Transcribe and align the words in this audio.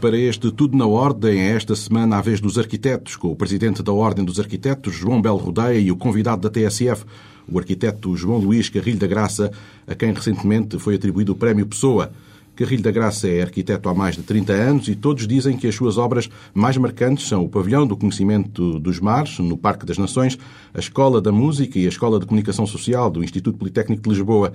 para 0.00 0.16
este 0.16 0.50
Tudo 0.50 0.76
na 0.76 0.86
Ordem, 0.86 1.40
é 1.40 1.52
esta 1.52 1.74
semana 1.74 2.18
à 2.18 2.20
vez 2.20 2.40
dos 2.40 2.58
arquitetos, 2.58 3.16
com 3.16 3.28
o 3.28 3.36
presidente 3.36 3.82
da 3.82 3.92
Ordem 3.92 4.24
dos 4.24 4.38
Arquitetos, 4.38 4.94
João 4.94 5.22
Belo 5.22 5.38
Rodeia, 5.38 5.78
e 5.78 5.90
o 5.90 5.96
convidado 5.96 6.42
da 6.42 6.50
TSF, 6.50 7.04
o 7.48 7.58
arquiteto 7.58 8.14
João 8.16 8.38
Luís 8.38 8.68
Carrilho 8.68 8.98
da 8.98 9.06
Graça, 9.06 9.50
a 9.86 9.94
quem 9.94 10.12
recentemente 10.12 10.78
foi 10.78 10.96
atribuído 10.96 11.32
o 11.32 11.34
Prémio 11.34 11.66
Pessoa. 11.66 12.12
Carrilho 12.54 12.82
da 12.82 12.90
Graça 12.90 13.28
é 13.28 13.42
arquiteto 13.42 13.88
há 13.88 13.94
mais 13.94 14.16
de 14.16 14.22
30 14.22 14.52
anos 14.52 14.88
e 14.88 14.94
todos 14.94 15.26
dizem 15.26 15.56
que 15.56 15.66
as 15.66 15.74
suas 15.74 15.98
obras 15.98 16.28
mais 16.54 16.76
marcantes 16.76 17.26
são 17.26 17.44
o 17.44 17.48
Pavilhão 17.48 17.86
do 17.86 17.96
Conhecimento 17.96 18.78
dos 18.78 19.00
Mares, 19.00 19.38
no 19.38 19.56
Parque 19.56 19.86
das 19.86 19.98
Nações, 19.98 20.38
a 20.74 20.78
Escola 20.78 21.20
da 21.20 21.32
Música 21.32 21.78
e 21.78 21.86
a 21.86 21.88
Escola 21.88 22.20
de 22.20 22.26
Comunicação 22.26 22.66
Social 22.66 23.10
do 23.10 23.24
Instituto 23.24 23.58
Politécnico 23.58 24.02
de 24.02 24.10
Lisboa. 24.10 24.52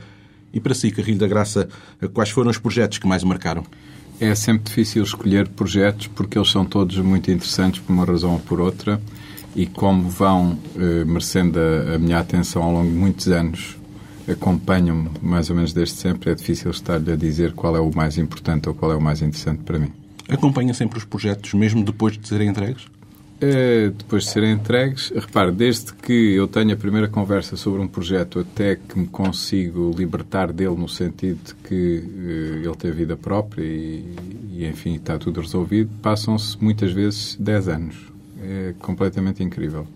E 0.53 0.59
para 0.59 0.73
si, 0.73 0.91
Carrilho 0.91 1.19
da 1.19 1.27
Graça, 1.27 1.67
quais 2.13 2.29
foram 2.29 2.51
os 2.51 2.57
projetos 2.57 2.97
que 2.97 3.07
mais 3.07 3.23
o 3.23 3.27
marcaram? 3.27 3.63
É 4.21 4.35
sempre 4.35 4.65
difícil 4.65 5.01
escolher 5.01 5.47
projetos 5.47 6.05
porque 6.05 6.37
eles 6.37 6.51
são 6.51 6.63
todos 6.63 6.95
muito 6.99 7.31
interessantes 7.31 7.79
por 7.79 7.91
uma 7.91 8.05
razão 8.05 8.33
ou 8.33 8.39
por 8.39 8.61
outra 8.61 9.01
e 9.55 9.65
como 9.65 10.07
vão 10.07 10.59
eh, 10.77 11.03
merecendo 11.03 11.59
a, 11.59 11.95
a, 11.95 11.97
minha 11.97 12.19
atenção 12.19 12.61
ao 12.61 12.71
longo 12.71 12.87
de 12.87 12.95
muitos 12.95 13.27
anos, 13.29 13.75
acompanham-me 14.29 15.09
mais 15.23 15.49
ou 15.49 15.55
menos 15.55 15.73
desde 15.73 15.95
sempre, 15.95 16.29
é 16.29 16.35
difícil 16.35 16.69
estar-lhe 16.69 17.11
a 17.11 17.15
dizer 17.15 17.53
qual 17.53 17.75
é 17.75 17.79
o 17.79 17.89
mais 17.95 18.19
importante 18.19 18.69
ou 18.69 18.75
qual 18.75 18.91
é 18.91 18.95
o 18.95 19.01
mais 19.01 19.23
interessante 19.23 19.63
para 19.63 19.79
mim. 19.79 19.91
Acompanha 20.29 20.75
sempre 20.75 20.99
os 20.99 21.03
projetos, 21.03 21.55
mesmo 21.55 21.83
depois 21.83 22.15
de 22.15 22.27
serem 22.27 22.47
entregues? 22.47 22.85
Uh, 23.41 23.89
depois 23.89 24.25
de 24.25 24.29
serem 24.29 24.51
entregues, 24.51 25.11
repare, 25.15 25.51
desde 25.51 25.91
que 25.93 26.35
eu 26.35 26.47
tenho 26.47 26.73
a 26.73 26.77
primeira 26.77 27.07
conversa 27.07 27.57
sobre 27.57 27.81
um 27.81 27.87
projeto 27.87 28.39
até 28.39 28.75
que 28.75 28.99
me 28.99 29.07
consigo 29.07 29.91
libertar 29.97 30.53
dele 30.53 30.75
no 30.75 30.87
sentido 30.87 31.39
de 31.43 31.55
que 31.55 31.73
uh, 31.73 32.63
ele 32.63 32.75
tem 32.75 32.91
vida 32.91 33.17
própria 33.17 33.63
e, 33.63 34.05
e, 34.51 34.67
enfim, 34.67 34.93
está 34.93 35.17
tudo 35.17 35.41
resolvido, 35.41 35.89
passam-se 36.03 36.55
muitas 36.63 36.91
vezes 36.91 37.35
10 37.39 37.67
anos. 37.67 37.95
É 38.43 38.75
completamente 38.77 39.41
incrível. 39.41 39.87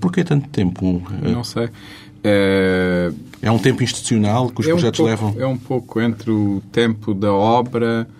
Por 0.00 0.12
que 0.12 0.22
tanto 0.22 0.48
tempo? 0.50 1.02
Não 1.22 1.42
sei. 1.42 1.68
É, 2.22 3.10
é 3.40 3.50
um 3.50 3.58
tempo 3.58 3.82
institucional 3.82 4.50
que 4.50 4.60
os 4.60 4.66
é 4.68 4.70
projetos 4.70 5.00
um 5.00 5.04
pouco, 5.04 5.24
levam? 5.24 5.42
É 5.42 5.46
um 5.46 5.56
pouco 5.56 6.00
entre 6.00 6.30
o 6.30 6.62
tempo 6.70 7.14
da 7.14 7.32
obra 7.32 8.06
eh, 8.06 8.19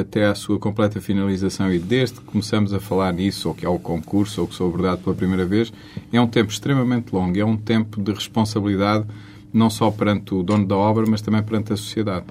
até 0.00 0.26
à 0.26 0.34
sua 0.34 0.58
completa 0.58 1.00
finalização. 1.00 1.72
E 1.72 1.78
desde 1.78 2.20
que 2.20 2.24
começamos 2.24 2.72
a 2.72 2.80
falar 2.80 3.12
nisso, 3.12 3.48
ou 3.48 3.54
que 3.54 3.64
há 3.64 3.70
o 3.70 3.78
concurso, 3.78 4.40
ou 4.40 4.46
que 4.46 4.54
sou 4.54 4.68
abordado 4.68 5.02
pela 5.02 5.14
primeira 5.14 5.44
vez, 5.44 5.72
é 6.12 6.20
um 6.20 6.26
tempo 6.26 6.50
extremamente 6.50 7.12
longo, 7.12 7.38
é 7.38 7.44
um 7.44 7.56
tempo 7.56 8.00
de 8.00 8.12
responsabilidade 8.12 9.06
não 9.52 9.70
só 9.70 9.90
perante 9.90 10.34
o 10.34 10.42
dono 10.42 10.66
da 10.66 10.76
obra, 10.76 11.04
mas 11.08 11.22
também 11.22 11.42
perante 11.42 11.72
a 11.72 11.76
sociedade. 11.76 12.26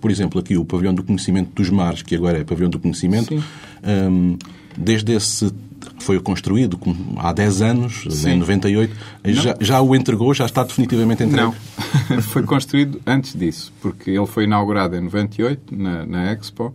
Por 0.00 0.10
exemplo, 0.10 0.38
aqui 0.40 0.56
o 0.56 0.64
Pavilhão 0.64 0.94
do 0.94 1.02
Conhecimento 1.02 1.50
dos 1.52 1.70
Mares, 1.70 2.02
que 2.02 2.14
agora 2.14 2.38
é 2.38 2.44
Pavilhão 2.44 2.70
do 2.70 2.78
Conhecimento, 2.78 3.34
um, 4.10 4.36
desde 4.76 5.12
esse 5.12 5.52
foi 6.00 6.20
construído 6.20 6.78
há 7.16 7.32
10 7.32 7.62
anos, 7.62 8.04
Sim. 8.10 8.30
em 8.30 8.38
98, 8.38 8.96
já, 9.26 9.56
já, 9.60 9.80
o 9.80 9.94
entregou, 9.94 10.32
já 10.32 10.46
está 10.46 10.62
definitivamente 10.64 11.22
entregue? 11.22 11.52
Não, 12.10 12.22
foi 12.22 12.42
construído 12.42 13.00
antes 13.06 13.34
disso, 13.34 13.72
porque 13.80 14.10
ele 14.10 14.26
foi 14.26 14.44
inaugurado 14.44 14.96
em 14.96 15.00
98, 15.00 15.76
na, 15.76 16.06
na 16.06 16.32
Expo, 16.32 16.74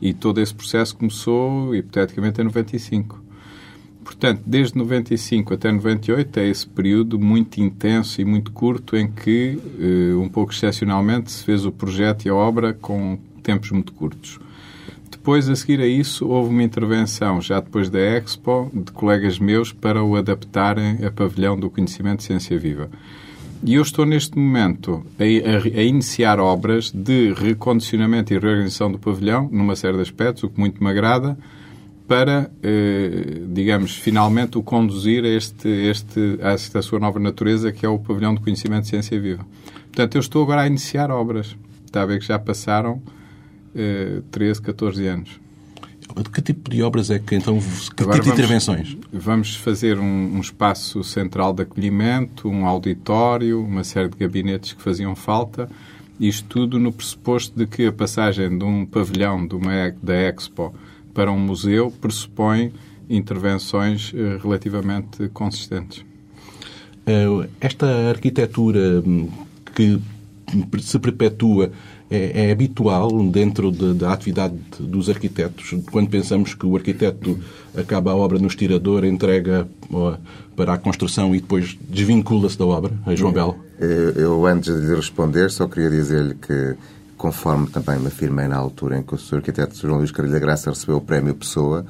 e 0.00 0.14
todo 0.14 0.40
esse 0.40 0.54
processo 0.54 0.96
começou, 0.96 1.74
hipoteticamente, 1.74 2.40
em 2.40 2.44
95. 2.44 3.20
Portanto, 4.02 4.42
desde 4.44 4.76
95 4.76 5.54
até 5.54 5.70
98 5.70 6.40
é 6.40 6.48
esse 6.48 6.66
período 6.66 7.18
muito 7.18 7.60
intenso 7.60 8.20
e 8.20 8.24
muito 8.24 8.50
curto 8.50 8.96
em 8.96 9.08
que, 9.08 9.58
eh, 9.78 10.14
um 10.16 10.28
pouco 10.28 10.52
excepcionalmente, 10.52 11.30
se 11.30 11.44
fez 11.44 11.64
o 11.64 11.70
projeto 11.70 12.26
e 12.26 12.28
a 12.28 12.34
obra 12.34 12.72
com 12.72 13.18
tempos 13.42 13.70
muito 13.70 13.92
curtos. 13.92 14.40
Depois, 15.20 15.50
a 15.50 15.54
seguir 15.54 15.82
a 15.82 15.86
isso, 15.86 16.26
houve 16.26 16.48
uma 16.48 16.62
intervenção, 16.62 17.42
já 17.42 17.60
depois 17.60 17.90
da 17.90 17.98
Expo, 17.98 18.70
de 18.72 18.90
colegas 18.90 19.38
meus 19.38 19.70
para 19.70 20.02
o 20.02 20.16
adaptarem 20.16 21.04
a 21.04 21.10
pavilhão 21.10 21.60
do 21.60 21.68
conhecimento 21.68 22.20
de 22.20 22.24
ciência 22.24 22.58
viva. 22.58 22.88
E 23.62 23.74
eu 23.74 23.82
estou 23.82 24.06
neste 24.06 24.38
momento 24.38 25.04
a, 25.18 25.22
a, 25.22 25.78
a, 25.78 25.82
iniciar 25.82 26.40
obras 26.40 26.90
de 26.90 27.34
recondicionamento 27.34 28.32
e 28.32 28.38
reorganização 28.38 28.90
do 28.90 28.98
pavilhão, 28.98 29.46
numa 29.52 29.76
série 29.76 29.96
de 29.96 30.02
aspectos, 30.02 30.42
o 30.42 30.48
que 30.48 30.58
muito 30.58 30.82
me 30.82 30.88
agrada, 30.88 31.36
para, 32.08 32.50
eh, 32.62 33.42
digamos, 33.52 33.94
finalmente 33.96 34.56
o 34.56 34.62
conduzir 34.62 35.22
a, 35.22 35.28
este, 35.28 35.68
este, 35.68 36.38
a 36.40 36.52
esta 36.52 36.80
sua 36.80 36.98
nova 36.98 37.20
natureza, 37.20 37.70
que 37.70 37.84
é 37.84 37.88
o 37.90 37.98
pavilhão 37.98 38.34
de 38.34 38.40
conhecimento 38.40 38.84
de 38.84 38.88
ciência 38.88 39.20
viva. 39.20 39.46
Portanto, 39.88 40.14
eu 40.14 40.20
estou 40.20 40.42
agora 40.42 40.62
a 40.62 40.66
iniciar 40.66 41.10
obras. 41.10 41.54
Está 41.84 42.00
a 42.00 42.06
ver 42.06 42.20
que 42.20 42.26
já 42.26 42.38
passaram 42.38 43.02
13, 44.30 44.60
eh, 44.60 44.64
14 44.64 45.06
anos. 45.06 45.40
De 46.16 46.28
que 46.28 46.42
tipo 46.42 46.68
de 46.68 46.82
obras 46.82 47.10
é 47.10 47.18
que 47.18 47.36
então. 47.36 47.58
Que 47.96 48.02
Agora 48.02 48.18
tipo 48.18 48.26
de 48.26 48.32
intervenções? 48.32 48.96
Vamos 49.12 49.54
fazer 49.54 49.98
um, 49.98 50.36
um, 50.36 50.40
espaço 50.40 51.04
central 51.04 51.52
de 51.52 51.62
acolhimento, 51.62 52.48
um 52.48 52.66
auditório, 52.66 53.64
uma 53.64 53.84
série 53.84 54.08
de 54.08 54.16
gabinetes 54.16 54.72
que 54.72 54.82
faziam 54.82 55.14
falta. 55.14 55.70
Isto 56.18 56.48
tudo 56.48 56.78
no 56.78 56.92
pressuposto 56.92 57.56
de 57.56 57.66
que 57.66 57.86
a 57.86 57.92
passagem 57.92 58.58
de 58.58 58.64
um 58.64 58.84
pavilhão 58.84 59.46
de 59.46 59.54
uma, 59.54 59.94
da 60.02 60.14
Expo 60.14 60.74
para 61.14 61.30
um 61.30 61.38
museu 61.38 61.90
pressupõe 61.90 62.72
intervenções 63.08 64.12
eh, 64.14 64.38
relativamente 64.42 65.28
consistentes. 65.30 66.04
Eh, 67.06 67.48
esta 67.60 67.86
arquitetura 68.08 69.02
hum, 69.04 69.28
que 69.74 70.00
se 70.80 70.98
perpetua 70.98 71.72
é, 72.10 72.48
é 72.48 72.52
habitual 72.52 73.10
dentro 73.28 73.70
de, 73.70 73.94
da 73.94 74.12
atividade 74.12 74.54
dos 74.80 75.08
arquitetos. 75.08 75.74
Quando 75.90 76.10
pensamos 76.10 76.54
que 76.54 76.66
o 76.66 76.76
arquiteto 76.76 77.38
acaba 77.76 78.10
a 78.10 78.16
obra 78.16 78.38
no 78.38 78.48
estirador, 78.48 79.04
entrega 79.04 79.68
para 80.56 80.74
a 80.74 80.78
construção 80.78 81.34
e 81.34 81.40
depois 81.40 81.78
desvincula-se 81.88 82.58
da 82.58 82.66
obra, 82.66 82.92
a 83.06 83.14
João 83.14 83.32
Belo? 83.32 83.56
Eu, 83.78 84.44
antes 84.44 84.74
de 84.74 84.94
responder, 84.94 85.50
só 85.50 85.68
queria 85.68 85.88
dizer-lhe 85.88 86.34
que, 86.34 86.74
conforme 87.16 87.68
também 87.68 87.98
me 88.00 88.08
afirmei 88.08 88.48
na 88.48 88.56
altura 88.56 88.98
em 88.98 89.02
que 89.02 89.14
o 89.14 89.18
Sr. 89.18 89.36
Arquiteto 89.36 89.76
João 89.76 89.98
Luís 89.98 90.10
Carrilho 90.10 90.34
da 90.34 90.40
Graça 90.40 90.70
recebeu 90.70 90.96
o 90.96 91.00
Prémio 91.00 91.34
Pessoa, 91.34 91.86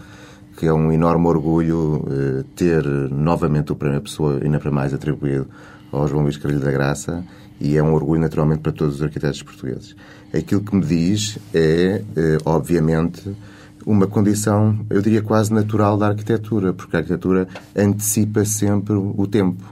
que 0.57 0.67
é 0.67 0.73
um 0.73 0.93
enorme 0.93 1.27
orgulho 1.27 2.07
eh, 2.11 2.45
ter 2.55 2.85
novamente 2.85 3.73
o 3.73 3.75
Prémio 3.75 4.03
Pessoa, 4.03 4.39
ainda 4.43 4.61
para 4.61 4.71
mais 4.71 4.93
atribuído 4.93 5.49
ao 5.91 6.07
João 6.07 6.23
Luís 6.23 6.37
Carrilho 6.37 6.61
da 6.61 6.71
Graça, 6.71 7.25
e 7.61 7.77
é 7.77 7.83
um 7.83 7.93
orgulho 7.93 8.21
naturalmente 8.21 8.61
para 8.61 8.73
todos 8.73 8.97
os 8.97 9.03
arquitetos 9.03 9.43
portugueses. 9.43 9.95
Aquilo 10.33 10.63
que 10.63 10.75
me 10.75 10.85
diz 10.85 11.39
é, 11.53 12.03
eh, 12.17 12.39
obviamente, 12.45 13.37
uma 13.85 14.07
condição, 14.07 14.79
eu 14.89 15.03
diria 15.03 15.23
quase 15.23 15.53
natural 15.53 15.97
da 15.97 16.09
arquitetura, 16.09 16.73
porque 16.73 16.97
a 16.97 17.01
arquitetura 17.01 17.49
antecipa 17.77 18.45
sempre 18.45 18.95
o 18.95 19.27
tempo. 19.27 19.65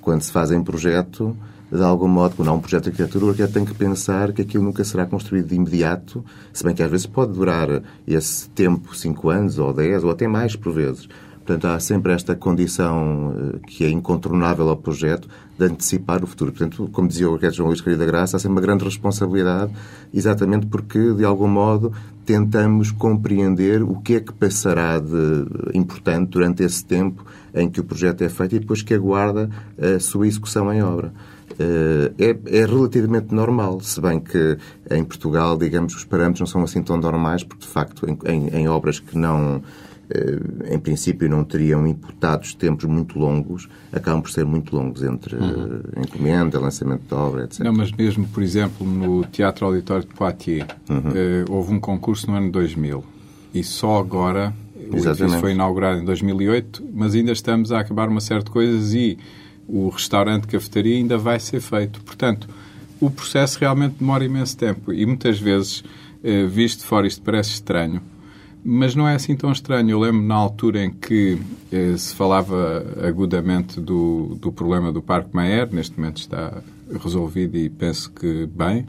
Quando 0.00 0.22
se 0.22 0.30
faz 0.30 0.50
em 0.50 0.62
projeto, 0.62 1.36
de 1.70 1.82
algum 1.82 2.06
modo, 2.06 2.36
quando 2.36 2.48
há 2.48 2.52
um 2.52 2.60
projeto 2.60 2.84
de 2.84 2.90
arquitetura, 2.90 3.24
o 3.24 3.28
arquiteto 3.30 3.54
tem 3.54 3.64
que 3.64 3.74
pensar 3.74 4.32
que 4.32 4.42
aquilo 4.42 4.62
nunca 4.62 4.84
será 4.84 5.04
construído 5.04 5.48
de 5.48 5.56
imediato, 5.56 6.24
se 6.52 6.62
bem 6.62 6.74
que 6.74 6.82
às 6.82 6.90
vezes 6.90 7.06
pode 7.06 7.32
durar 7.32 7.82
esse 8.06 8.48
tempo, 8.50 8.94
5 8.94 9.28
anos, 9.30 9.58
ou 9.58 9.72
10, 9.72 10.04
ou 10.04 10.10
até 10.10 10.28
mais 10.28 10.54
por 10.54 10.72
vezes. 10.72 11.08
Portanto, 11.46 11.66
há 11.68 11.78
sempre 11.78 12.12
esta 12.12 12.34
condição 12.34 13.32
eh, 13.54 13.58
que 13.68 13.84
é 13.84 13.88
incontornável 13.88 14.68
ao 14.68 14.76
projeto 14.76 15.28
de 15.56 15.64
antecipar 15.64 16.24
o 16.24 16.26
futuro. 16.26 16.50
Portanto, 16.50 16.88
como 16.92 17.06
dizia 17.06 17.28
o 17.30 17.34
arquiteto 17.34 17.56
João 17.56 17.68
Luís 17.68 17.80
Querido 17.80 18.00
da 18.00 18.06
Graça, 18.06 18.36
há 18.36 18.40
sempre 18.40 18.56
uma 18.56 18.60
grande 18.60 18.84
responsabilidade, 18.84 19.72
exatamente 20.12 20.66
porque, 20.66 21.12
de 21.12 21.24
algum 21.24 21.46
modo, 21.46 21.92
tentamos 22.24 22.90
compreender 22.90 23.80
o 23.80 24.00
que 24.00 24.16
é 24.16 24.20
que 24.20 24.32
passará 24.32 24.98
de 24.98 25.46
importante 25.72 26.30
durante 26.30 26.64
esse 26.64 26.84
tempo 26.84 27.24
em 27.54 27.70
que 27.70 27.80
o 27.80 27.84
projeto 27.84 28.22
é 28.22 28.28
feito 28.28 28.56
e 28.56 28.58
depois 28.58 28.82
que 28.82 28.92
aguarda 28.92 29.48
a 29.78 30.00
sua 30.00 30.26
execução 30.26 30.72
em 30.72 30.82
obra. 30.82 31.12
Eh, 31.58 32.12
é, 32.18 32.58
é, 32.58 32.66
relativamente 32.66 33.34
normal, 33.34 33.80
se 33.80 34.00
bem 34.00 34.20
que 34.20 34.58
em 34.90 35.02
Portugal, 35.04 35.56
digamos, 35.56 35.94
os 35.94 36.04
parâmetros 36.04 36.40
não 36.40 36.46
são 36.46 36.62
assim 36.62 36.82
tão 36.82 36.96
normais, 36.98 37.42
porque 37.42 37.64
de 37.64 37.70
facto 37.70 38.06
em, 38.06 38.48
em, 38.48 38.68
obras 38.68 38.98
que 38.98 39.16
não 39.16 39.62
em 40.70 40.78
princípio 40.78 41.28
não 41.28 41.42
teriam 41.42 41.86
imputados 41.86 42.54
tempos 42.54 42.84
muito 42.84 43.18
longos, 43.18 43.68
acabam 43.92 44.22
por 44.22 44.30
ser 44.30 44.44
muito 44.44 44.74
longos 44.74 45.02
entre 45.02 45.36
uhum. 45.36 45.80
encomenda, 45.96 46.60
lançamento 46.60 47.02
de 47.08 47.14
obra, 47.14 47.44
etc. 47.44 47.60
Não, 47.60 47.72
mas 47.72 47.90
mesmo, 47.90 48.26
por 48.28 48.42
exemplo, 48.42 48.86
no 48.86 49.24
Teatro 49.24 49.66
Auditório 49.66 50.06
de 50.06 50.14
Poitiers, 50.14 50.68
uhum. 50.88 51.10
eh, 51.14 51.44
houve 51.48 51.72
um 51.72 51.80
concurso 51.80 52.30
no 52.30 52.36
ano 52.36 52.52
2000 52.52 53.04
e 53.52 53.64
só 53.64 53.98
agora, 53.98 54.54
o 54.76 54.96
edifício 54.96 55.40
foi 55.40 55.52
inaugurado 55.52 56.00
em 56.00 56.04
2008, 56.04 56.84
mas 56.92 57.14
ainda 57.14 57.32
estamos 57.32 57.72
a 57.72 57.80
acabar 57.80 58.08
uma 58.08 58.20
série 58.20 58.44
de 58.44 58.50
coisas 58.50 58.92
e 58.94 59.18
o 59.66 59.88
restaurante 59.88 60.46
cafetaria 60.46 60.96
ainda 60.96 61.18
vai 61.18 61.40
ser 61.40 61.60
feito. 61.60 62.00
Portanto, 62.02 62.48
o 63.00 63.10
processo 63.10 63.58
realmente 63.58 63.96
demora 63.98 64.24
imenso 64.24 64.56
tempo 64.56 64.92
e 64.92 65.04
muitas 65.04 65.40
vezes, 65.40 65.82
eh, 66.22 66.46
visto 66.46 66.80
de 66.80 66.84
fora, 66.84 67.06
isto 67.06 67.22
parece 67.22 67.50
estranho, 67.50 68.00
mas 68.68 68.96
não 68.96 69.06
é 69.06 69.14
assim 69.14 69.36
tão 69.36 69.52
estranho. 69.52 69.90
Eu 69.90 70.00
lembro 70.00 70.20
na 70.22 70.34
altura 70.34 70.84
em 70.84 70.90
que 70.90 71.38
eh, 71.70 71.96
se 71.96 72.12
falava 72.16 72.84
agudamente 73.00 73.80
do, 73.80 74.36
do 74.40 74.50
problema 74.50 74.90
do 74.92 75.00
Parque 75.00 75.30
Mayer, 75.32 75.72
neste 75.72 75.96
momento 75.96 76.16
está 76.16 76.60
resolvido 77.00 77.56
e 77.56 77.70
penso 77.70 78.10
que 78.10 78.44
bem, 78.46 78.84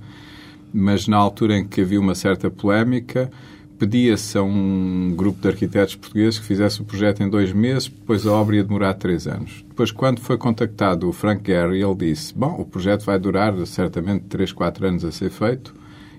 mas 0.74 1.07
na 1.07 1.18
altura 1.18 1.59
em 1.59 1.68
que 1.68 1.81
havia 1.81 2.00
uma 2.00 2.15
certa 2.15 2.50
polémica, 2.50 3.29
pedia-se 3.77 4.35
a 4.35 4.41
um 4.41 5.13
grupo 5.15 5.39
de 5.39 5.47
arquitetos 5.47 5.94
portugueses 5.95 6.39
que 6.39 6.45
fizesse 6.45 6.81
o 6.81 6.83
projeto 6.83 7.21
em 7.21 7.30
dois 7.30 7.53
meses, 7.53 7.88
depois 7.88 8.25
a 8.25 8.31
obra 8.31 8.56
ia 8.56 8.63
demorar 8.63 8.95
três 8.95 9.27
anos. 9.27 9.63
Depois, 9.68 9.91
quando 9.91 10.19
foi 10.19 10.39
contactado 10.39 11.07
o 11.07 11.13
Frank 11.13 11.44
Gehry, 11.45 11.83
ele 11.83 11.95
disse, 11.95 12.33
bom, 12.33 12.59
o 12.59 12.65
projeto 12.65 13.06
vai 13.06 13.19
durar 13.19 13.53
certamente 13.68 14.25
três, 14.25 14.51
quatro 14.51 14.88
anos 14.88 15.06
a 15.06 15.12
ser 15.12 15.30
feito 15.30 15.71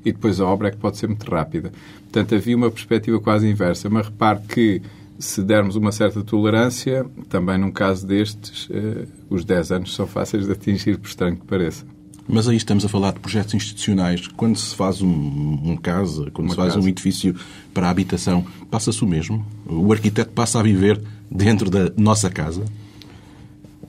e 0.05 0.13
depois 0.13 0.41
a 0.41 0.47
obra 0.47 0.69
é 0.69 0.71
que 0.71 0.77
pode 0.77 0.97
ser 0.97 1.07
muito 1.07 1.29
rápida. 1.31 1.73
Portanto, 2.03 2.35
havia 2.35 2.57
uma 2.57 2.71
perspectiva 2.71 3.21
quase 3.21 3.49
inversa. 3.49 3.89
Mas 3.91 4.07
repare 4.07 4.41
que 4.49 4.83
se 5.19 5.43
dermos 5.43 5.77
uma 5.77 5.91
certa 5.91 6.23
tolerância, 6.23 7.05
também 7.29 7.59
num 7.59 7.71
caso 7.71 8.07
destes, 8.07 8.69
eh, 8.71 9.07
os 9.29 9.45
10 9.45 9.73
anos 9.73 9.95
são 9.95 10.07
fáceis 10.07 10.47
de 10.47 10.53
atingir, 10.53 10.97
por 10.99 11.09
estranho 11.09 11.37
que 11.37 11.45
pareça. 11.45 11.85
Mas 12.29 12.47
aí 12.47 12.57
estamos 12.57 12.85
a 12.85 12.89
falar 12.89 13.13
de 13.13 13.21
projetos 13.21 13.55
institucionais. 13.55 14.29
Quando 14.29 14.57
se 14.57 14.75
faz 14.75 15.01
um, 15.01 15.09
um 15.09 15.77
casa, 15.77 16.31
quando 16.31 16.49
uma 16.49 16.51
se 16.51 16.57
faz 16.57 16.75
casa. 16.75 16.85
um 16.85 16.89
edifício 16.89 17.35
para 17.73 17.87
a 17.87 17.91
habitação, 17.91 18.45
passa-se 18.71 19.03
o 19.03 19.07
mesmo? 19.07 19.45
O 19.67 19.91
arquiteto 19.93 20.31
passa 20.33 20.61
a 20.61 20.63
viver 20.63 21.01
dentro 21.31 21.71
da 21.71 21.91
nossa 21.97 22.29
casa? 22.29 22.65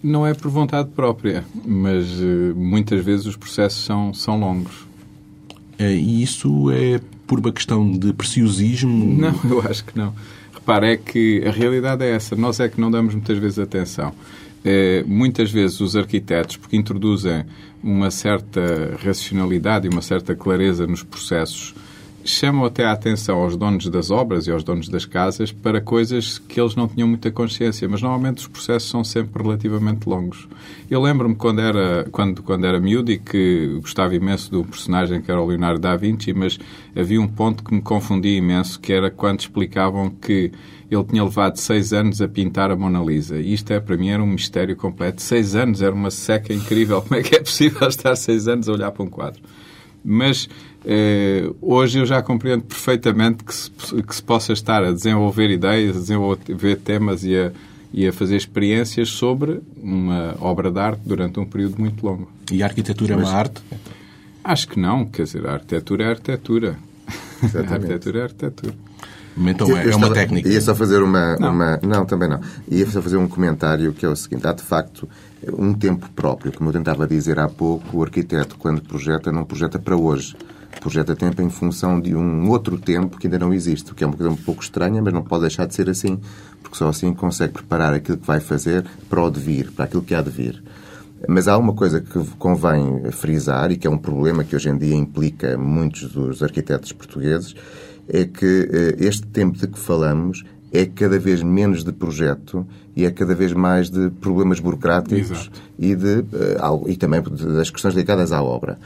Não 0.01 0.25
é 0.25 0.33
por 0.33 0.49
vontade 0.49 0.89
própria, 0.89 1.43
mas 1.65 2.07
uh, 2.21 2.55
muitas 2.55 3.03
vezes 3.03 3.25
os 3.25 3.35
processos 3.35 3.83
são, 3.83 4.13
são 4.13 4.39
longos. 4.39 4.87
É, 5.79 5.93
e 5.93 6.21
isso 6.21 6.69
é 6.71 6.99
por 7.25 7.39
uma 7.39 7.53
questão 7.53 7.89
de 7.89 8.11
preciosismo? 8.11 9.17
Não, 9.17 9.39
eu 9.49 9.61
acho 9.61 9.85
que 9.85 9.97
não. 9.97 10.13
Repare, 10.53 10.87
é 10.87 10.97
que 10.97 11.41
a 11.47 11.51
realidade 11.51 12.03
é 12.03 12.11
essa. 12.11 12.35
Nós 12.35 12.59
é 12.59 12.67
que 12.67 12.81
não 12.81 12.91
damos 12.91 13.15
muitas 13.15 13.37
vezes 13.37 13.57
atenção. 13.57 14.13
É, 14.63 15.03
muitas 15.07 15.49
vezes 15.49 15.79
os 15.79 15.95
arquitetos, 15.95 16.57
porque 16.57 16.75
introduzem 16.75 17.45
uma 17.81 18.11
certa 18.11 18.97
racionalidade 19.01 19.87
e 19.87 19.89
uma 19.89 20.01
certa 20.01 20.35
clareza 20.35 20.85
nos 20.85 21.01
processos, 21.01 21.73
chamam 22.31 22.65
até 22.65 22.85
a 22.85 22.91
atenção 22.91 23.39
aos 23.39 23.55
donos 23.55 23.87
das 23.87 24.11
obras 24.11 24.47
e 24.47 24.51
aos 24.51 24.63
donos 24.63 24.87
das 24.87 25.05
casas 25.05 25.51
para 25.51 25.81
coisas 25.81 26.37
que 26.37 26.59
eles 26.59 26.75
não 26.75 26.87
tinham 26.87 27.07
muita 27.07 27.31
consciência, 27.31 27.87
mas 27.87 28.01
normalmente 28.01 28.39
os 28.39 28.47
processos 28.47 28.89
são 28.89 29.03
sempre 29.03 29.41
relativamente 29.41 30.07
longos. 30.07 30.47
Eu 30.89 31.01
lembro-me 31.01 31.35
quando 31.35 31.61
era, 31.61 32.07
quando, 32.11 32.43
quando 32.43 32.65
era 32.65 32.79
miúdo 32.79 33.11
e 33.11 33.17
que 33.17 33.79
gostava 33.81 34.15
imenso 34.15 34.51
do 34.51 34.63
personagem 34.63 35.21
que 35.21 35.31
era 35.31 35.41
o 35.41 35.45
Leonardo 35.45 35.79
da 35.79 35.95
Vinci, 35.95 36.33
mas 36.33 36.59
havia 36.95 37.21
um 37.21 37.27
ponto 37.27 37.63
que 37.63 37.73
me 37.73 37.81
confundia 37.81 38.37
imenso, 38.37 38.79
que 38.79 38.93
era 38.93 39.09
quando 39.09 39.39
explicavam 39.39 40.09
que 40.09 40.51
ele 40.89 41.03
tinha 41.03 41.23
levado 41.23 41.57
seis 41.57 41.93
anos 41.93 42.21
a 42.21 42.27
pintar 42.27 42.71
a 42.71 42.75
Mona 42.75 42.99
Lisa. 42.99 43.37
E 43.37 43.53
isto 43.53 43.71
é, 43.71 43.79
para 43.79 43.95
mim, 43.95 44.09
era 44.09 44.23
um 44.23 44.27
mistério 44.27 44.75
completo. 44.75 45.21
Seis 45.21 45.55
anos 45.55 45.81
era 45.81 45.93
uma 45.93 46.09
seca 46.09 46.51
incrível. 46.51 47.01
Como 47.01 47.19
é 47.19 47.23
que 47.23 47.35
é 47.35 47.39
possível 47.39 47.87
estar 47.87 48.15
seis 48.15 48.47
anos 48.47 48.67
a 48.67 48.73
olhar 48.73 48.91
para 48.91 49.03
um 49.03 49.09
quadro? 49.09 49.41
Mas 50.03 50.49
hoje 51.61 51.99
eu 51.99 52.05
já 52.05 52.21
compreendo 52.21 52.63
perfeitamente 52.63 53.43
que 53.43 53.53
se, 53.53 53.71
que 53.71 54.15
se 54.15 54.23
possa 54.23 54.53
estar 54.53 54.83
a 54.83 54.91
desenvolver 54.91 55.49
ideias, 55.49 55.97
a 55.97 55.99
desenvolver 55.99 56.77
temas 56.77 57.23
e 57.23 57.35
a, 57.35 57.51
e 57.93 58.07
a 58.07 58.13
fazer 58.13 58.35
experiências 58.35 59.09
sobre 59.09 59.61
uma 59.81 60.35
obra 60.39 60.71
de 60.71 60.79
arte 60.79 61.01
durante 61.05 61.39
um 61.39 61.45
período 61.45 61.79
muito 61.79 62.05
longo. 62.05 62.29
E 62.51 62.63
a 62.63 62.65
arquitetura 62.65 63.17
Mas, 63.17 63.27
é 63.27 63.29
uma 63.29 63.37
arte? 63.37 63.61
Acho 64.43 64.67
que 64.67 64.79
não. 64.79 65.05
Quer 65.05 65.23
dizer, 65.23 65.45
a 65.45 65.53
arquitetura 65.53 66.03
é 66.03 66.09
arquitetura. 66.09 66.77
Exatamente. 67.43 67.69
A 67.71 67.75
arquitetura 67.75 68.19
é 68.19 68.23
arquitetura. 68.23 68.73
Então 69.37 69.77
é, 69.77 69.89
é 69.89 69.95
uma 69.95 70.11
técnica. 70.11 70.49
Ia 70.49 70.59
só 70.59 70.75
fazer 70.75 71.01
uma 71.01 71.37
não. 71.37 71.53
uma. 71.53 71.79
Não, 71.81 72.05
também 72.05 72.27
não. 72.27 72.41
Ia 72.69 72.85
só 72.89 73.01
fazer 73.01 73.17
um 73.17 73.27
comentário 73.27 73.93
que 73.93 74.05
é 74.05 74.09
o 74.09 74.15
seguinte: 74.15 74.45
há 74.45 74.53
de 74.53 74.63
facto 74.63 75.07
um 75.57 75.73
tempo 75.73 76.09
próprio. 76.11 76.51
Como 76.51 76.69
eu 76.69 76.73
tentava 76.73 77.07
dizer 77.07 77.39
há 77.39 77.47
pouco, 77.47 77.97
o 77.97 78.03
arquiteto, 78.03 78.57
quando 78.57 78.81
projeta, 78.81 79.31
não 79.31 79.45
projeta 79.45 79.79
para 79.79 79.95
hoje. 79.95 80.35
Projeta 80.79 81.15
tempo 81.15 81.41
em 81.41 81.49
função 81.49 81.99
de 81.99 82.15
um 82.15 82.49
outro 82.49 82.77
tempo 82.77 83.17
que 83.17 83.27
ainda 83.27 83.37
não 83.37 83.53
existe, 83.53 83.91
o 83.91 83.95
que 83.95 84.03
é 84.03 84.07
uma 84.07 84.15
coisa 84.15 84.31
um 84.31 84.35
pouco 84.35 84.63
estranha, 84.63 85.01
mas 85.01 85.13
não 85.13 85.21
pode 85.21 85.41
deixar 85.41 85.65
de 85.65 85.75
ser 85.75 85.89
assim, 85.89 86.19
porque 86.61 86.77
só 86.77 86.89
assim 86.89 87.13
consegue 87.13 87.53
preparar 87.53 87.93
aquilo 87.93 88.17
que 88.17 88.25
vai 88.25 88.39
fazer 88.39 88.85
para 89.09 89.21
o 89.21 89.29
devir, 89.29 89.71
para 89.71 89.85
aquilo 89.85 90.01
que 90.01 90.15
há 90.15 90.21
de 90.21 90.29
vir. 90.29 90.63
Mas 91.27 91.49
há 91.49 91.57
uma 91.57 91.73
coisa 91.73 91.99
que 91.99 92.23
convém 92.37 93.11
frisar 93.11 93.71
e 93.71 93.77
que 93.77 93.85
é 93.85 93.89
um 93.89 93.97
problema 93.97 94.43
que 94.43 94.55
hoje 94.55 94.69
em 94.69 94.77
dia 94.77 94.95
implica 94.95 95.57
muitos 95.57 96.13
dos 96.13 96.41
arquitetos 96.41 96.93
portugueses, 96.93 97.53
é 98.07 98.23
que 98.23 98.69
eh, 98.71 98.95
este 99.05 99.27
tempo 99.27 99.57
de 99.57 99.67
que 99.67 99.77
falamos 99.77 100.43
é 100.71 100.85
cada 100.85 101.19
vez 101.19 101.41
menos 101.41 101.83
de 101.83 101.91
projeto 101.91 102.65
e 102.95 103.05
é 103.05 103.11
cada 103.11 103.33
vez 103.33 103.53
mais 103.53 103.89
de 103.89 104.09
problemas 104.09 104.59
burocráticos 104.59 105.49
e, 105.77 105.95
de, 105.95 106.19
uh, 106.19 106.87
e 106.87 106.95
também 106.95 107.21
das 107.21 107.69
questões 107.69 107.95
ligadas 107.95 108.31
à 108.31 108.41
obra. 108.41 108.77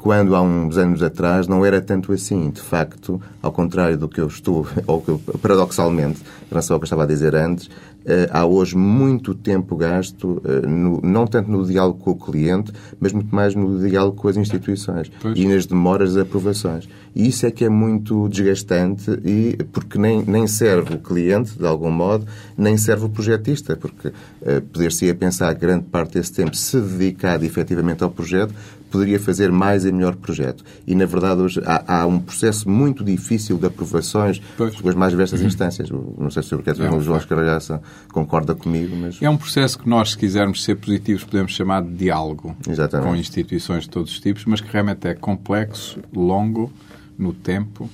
Quando 0.00 0.34
há 0.34 0.40
uns 0.40 0.78
anos 0.78 1.02
atrás 1.02 1.46
não 1.46 1.62
era 1.62 1.78
tanto 1.78 2.10
assim. 2.10 2.48
De 2.48 2.62
facto, 2.62 3.20
ao 3.42 3.52
contrário 3.52 3.98
do 3.98 4.08
que 4.08 4.18
eu 4.18 4.28
estou, 4.28 4.66
ou 4.86 5.02
que 5.02 5.10
eu, 5.10 5.20
paradoxalmente, 5.42 6.20
em 6.20 6.48
relação 6.48 6.74
ao 6.74 6.80
que 6.80 6.84
eu 6.84 6.86
estava 6.86 7.02
a 7.02 7.06
dizer 7.06 7.34
antes, 7.34 7.68
eh, 8.06 8.26
há 8.32 8.46
hoje 8.46 8.78
muito 8.78 9.34
tempo 9.34 9.76
gasto, 9.76 10.40
eh, 10.42 10.66
no, 10.66 11.02
não 11.02 11.26
tanto 11.26 11.50
no 11.50 11.66
diálogo 11.66 11.98
com 11.98 12.12
o 12.12 12.16
cliente, 12.16 12.72
mas 12.98 13.12
muito 13.12 13.34
mais 13.34 13.54
no 13.54 13.78
diálogo 13.78 14.16
com 14.16 14.28
as 14.28 14.38
instituições 14.38 15.12
pois. 15.20 15.38
e 15.38 15.46
nas 15.46 15.66
demoras 15.66 16.14
de 16.14 16.20
aprovações. 16.20 16.88
E 17.14 17.28
isso 17.28 17.44
é 17.44 17.50
que 17.50 17.62
é 17.62 17.68
muito 17.68 18.26
desgastante 18.30 19.10
e 19.22 19.58
porque 19.70 19.98
nem, 19.98 20.24
nem 20.24 20.46
serve 20.46 20.94
o 20.94 20.98
cliente, 20.98 21.58
de 21.58 21.66
algum 21.66 21.90
modo, 21.90 22.24
nem 22.56 22.76
serve 22.78 23.04
o 23.04 23.08
projetista, 23.08 23.76
porque 23.76 24.08
uh, 24.08 24.60
poder-se-ia 24.72 25.14
pensar 25.14 25.52
que 25.54 25.60
grande 25.60 25.84
parte 25.86 26.14
desse 26.14 26.32
tempo 26.32 26.56
se 26.56 26.80
dedicado 26.80 27.44
efetivamente 27.44 28.04
ao 28.04 28.10
projeto 28.10 28.54
poderia 28.90 29.18
fazer 29.18 29.50
mais 29.50 29.84
e 29.84 29.92
melhor 29.92 30.16
projeto. 30.16 30.64
E, 30.86 30.94
na 30.94 31.06
verdade, 31.06 31.40
hoje 31.40 31.60
há, 31.64 32.00
há 32.00 32.06
um 32.06 32.18
processo 32.18 32.68
muito 32.68 33.04
difícil 33.04 33.58
de 33.58 33.66
aprovações 33.66 34.40
com 34.56 34.88
as 34.88 34.94
mais 34.94 35.12
diversas 35.12 35.40
uhum. 35.40 35.46
instâncias. 35.46 35.90
Não 35.90 36.30
sei 36.30 36.42
se 36.42 36.54
o 36.54 36.58
arquiteto 36.58 36.82
é 36.82 36.90
um 36.90 37.00
João 37.00 37.18
Escaralhaça 37.18 37.80
concorda 38.12 38.54
comigo, 38.54 38.94
mas... 38.96 39.20
É 39.22 39.30
um 39.30 39.36
processo 39.36 39.78
que 39.78 39.88
nós, 39.88 40.10
se 40.10 40.18
quisermos 40.18 40.64
ser 40.64 40.76
positivos, 40.76 41.24
podemos 41.24 41.52
chamar 41.52 41.82
de 41.82 41.92
diálogo 41.94 42.56
Exatamente. 42.68 43.08
com 43.08 43.16
instituições 43.16 43.84
de 43.84 43.90
todos 43.90 44.12
os 44.12 44.20
tipos, 44.20 44.44
mas 44.44 44.60
que 44.60 44.70
realmente 44.72 45.06
é 45.06 45.14
complexo, 45.14 46.00
longo, 46.14 46.72
no 47.18 47.32
tempo 47.32 47.88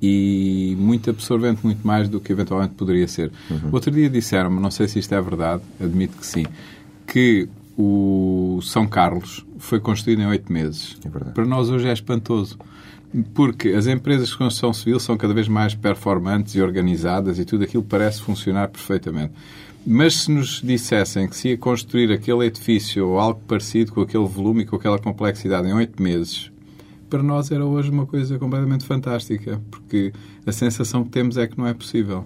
e 0.00 0.76
muito 0.78 1.10
absorvente, 1.10 1.60
muito 1.64 1.84
mais 1.86 2.08
do 2.08 2.20
que 2.20 2.30
eventualmente 2.30 2.74
poderia 2.74 3.08
ser. 3.08 3.32
Uhum. 3.50 3.70
Outro 3.72 3.90
dia 3.90 4.08
disseram-me, 4.08 4.60
não 4.60 4.70
sei 4.70 4.86
se 4.86 4.98
isto 4.98 5.12
é 5.14 5.20
verdade, 5.20 5.62
admito 5.80 6.16
que 6.18 6.26
sim, 6.26 6.44
que 7.06 7.48
o 7.80 8.58
São 8.60 8.88
Carlos 8.88 9.46
foi 9.56 9.78
construído 9.78 10.20
em 10.20 10.26
oito 10.26 10.52
meses. 10.52 10.96
É 11.04 11.08
Para 11.08 11.46
nós 11.46 11.70
hoje 11.70 11.88
é 11.88 11.92
espantoso. 11.92 12.58
Porque 13.32 13.68
as 13.68 13.86
empresas 13.86 14.28
de 14.28 14.36
construção 14.36 14.72
civil 14.72 14.98
são 14.98 15.16
cada 15.16 15.32
vez 15.32 15.46
mais 15.46 15.74
performantes 15.74 16.56
e 16.56 16.60
organizadas 16.60 17.38
e 17.38 17.44
tudo 17.44 17.64
aquilo 17.64 17.84
parece 17.84 18.20
funcionar 18.20 18.68
perfeitamente. 18.68 19.32
Mas 19.86 20.22
se 20.22 20.30
nos 20.30 20.60
dissessem 20.62 21.28
que 21.28 21.36
se 21.36 21.48
ia 21.48 21.56
construir 21.56 22.12
aquele 22.12 22.44
edifício 22.44 23.08
ou 23.08 23.18
algo 23.18 23.40
parecido 23.46 23.92
com 23.92 24.02
aquele 24.02 24.26
volume 24.26 24.62
e 24.62 24.66
com 24.66 24.76
aquela 24.76 24.98
complexidade 24.98 25.68
em 25.68 25.72
oito 25.72 26.02
meses, 26.02 26.50
para 27.08 27.22
nós 27.22 27.50
era 27.50 27.64
hoje 27.64 27.90
uma 27.90 28.06
coisa 28.06 28.38
completamente 28.38 28.84
fantástica, 28.84 29.60
porque 29.70 30.12
a 30.46 30.52
sensação 30.52 31.04
que 31.04 31.10
temos 31.10 31.36
é 31.36 31.46
que 31.46 31.56
não 31.58 31.66
é 31.66 31.74
possível. 31.74 32.24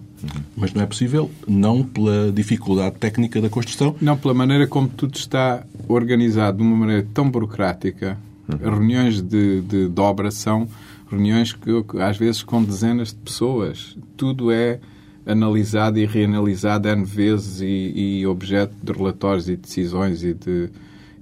Mas 0.56 0.72
não 0.72 0.82
é 0.82 0.86
possível 0.86 1.30
não 1.46 1.82
pela 1.82 2.30
dificuldade 2.32 2.96
técnica 2.96 3.40
da 3.40 3.48
construção? 3.48 3.94
Não, 4.00 4.16
pela 4.16 4.34
maneira 4.34 4.66
como 4.66 4.88
tudo 4.88 5.16
está 5.16 5.64
organizado 5.88 6.58
de 6.58 6.62
uma 6.62 6.76
maneira 6.76 7.06
tão 7.14 7.30
burocrática. 7.30 8.18
Uhum. 8.48 8.58
Reuniões 8.58 9.22
de, 9.22 9.60
de, 9.62 9.88
de 9.88 10.00
obra 10.00 10.30
são 10.30 10.68
reuniões 11.10 11.52
que, 11.52 11.70
às 12.00 12.16
vezes, 12.16 12.42
com 12.42 12.62
dezenas 12.62 13.08
de 13.08 13.16
pessoas. 13.16 13.96
Tudo 14.16 14.50
é 14.50 14.80
analisado 15.24 15.98
e 15.98 16.06
reanalisado 16.06 16.88
N 16.88 17.04
vezes 17.04 17.60
e, 17.60 18.20
e 18.20 18.26
objeto 18.26 18.74
de 18.82 18.92
relatórios 18.92 19.48
e 19.48 19.56
decisões 19.56 20.24
e 20.24 20.34
de 20.34 20.70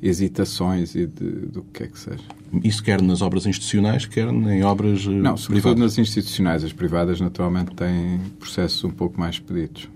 hesitações 0.03 0.95
e 0.95 1.07
de, 1.07 1.31
do 1.47 1.63
que 1.63 1.85
é 1.85 1.87
que 1.87 1.99
seja. 1.99 2.25
Isso 2.65 2.83
quer 2.83 3.01
nas 3.01 3.23
obras 3.23 3.47
institucionais, 3.47 4.07
quer 4.07 4.29
em 4.29 4.63
obras 4.65 5.07
eh, 5.07 5.11
Não, 5.11 5.37
sobretudo 5.37 5.75
privadas. 5.75 5.97
nas 5.97 5.99
institucionais. 5.99 6.65
As 6.65 6.73
privadas, 6.73 7.21
naturalmente, 7.21 7.75
têm 7.75 8.21
processos 8.39 8.83
um 8.85 8.91
pouco 8.91 9.19
mais 9.21 9.37
expeditos. 9.37 9.89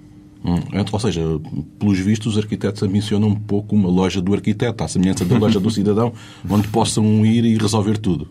Hum, 0.44 0.56
ou 0.92 1.00
seja, 1.00 1.22
pelos 1.78 1.98
vistos, 1.98 2.34
os 2.36 2.38
arquitetos 2.38 2.82
ambicionam 2.82 3.28
um 3.28 3.34
pouco 3.34 3.74
uma 3.74 3.88
loja 3.88 4.20
do 4.20 4.34
arquiteto, 4.34 4.84
à 4.84 4.88
semelhança 4.88 5.24
da 5.24 5.38
loja 5.38 5.58
do 5.58 5.70
cidadão, 5.72 6.12
onde 6.48 6.68
possam 6.68 7.24
ir 7.24 7.44
e 7.44 7.56
resolver 7.56 7.98
tudo. 7.98 8.28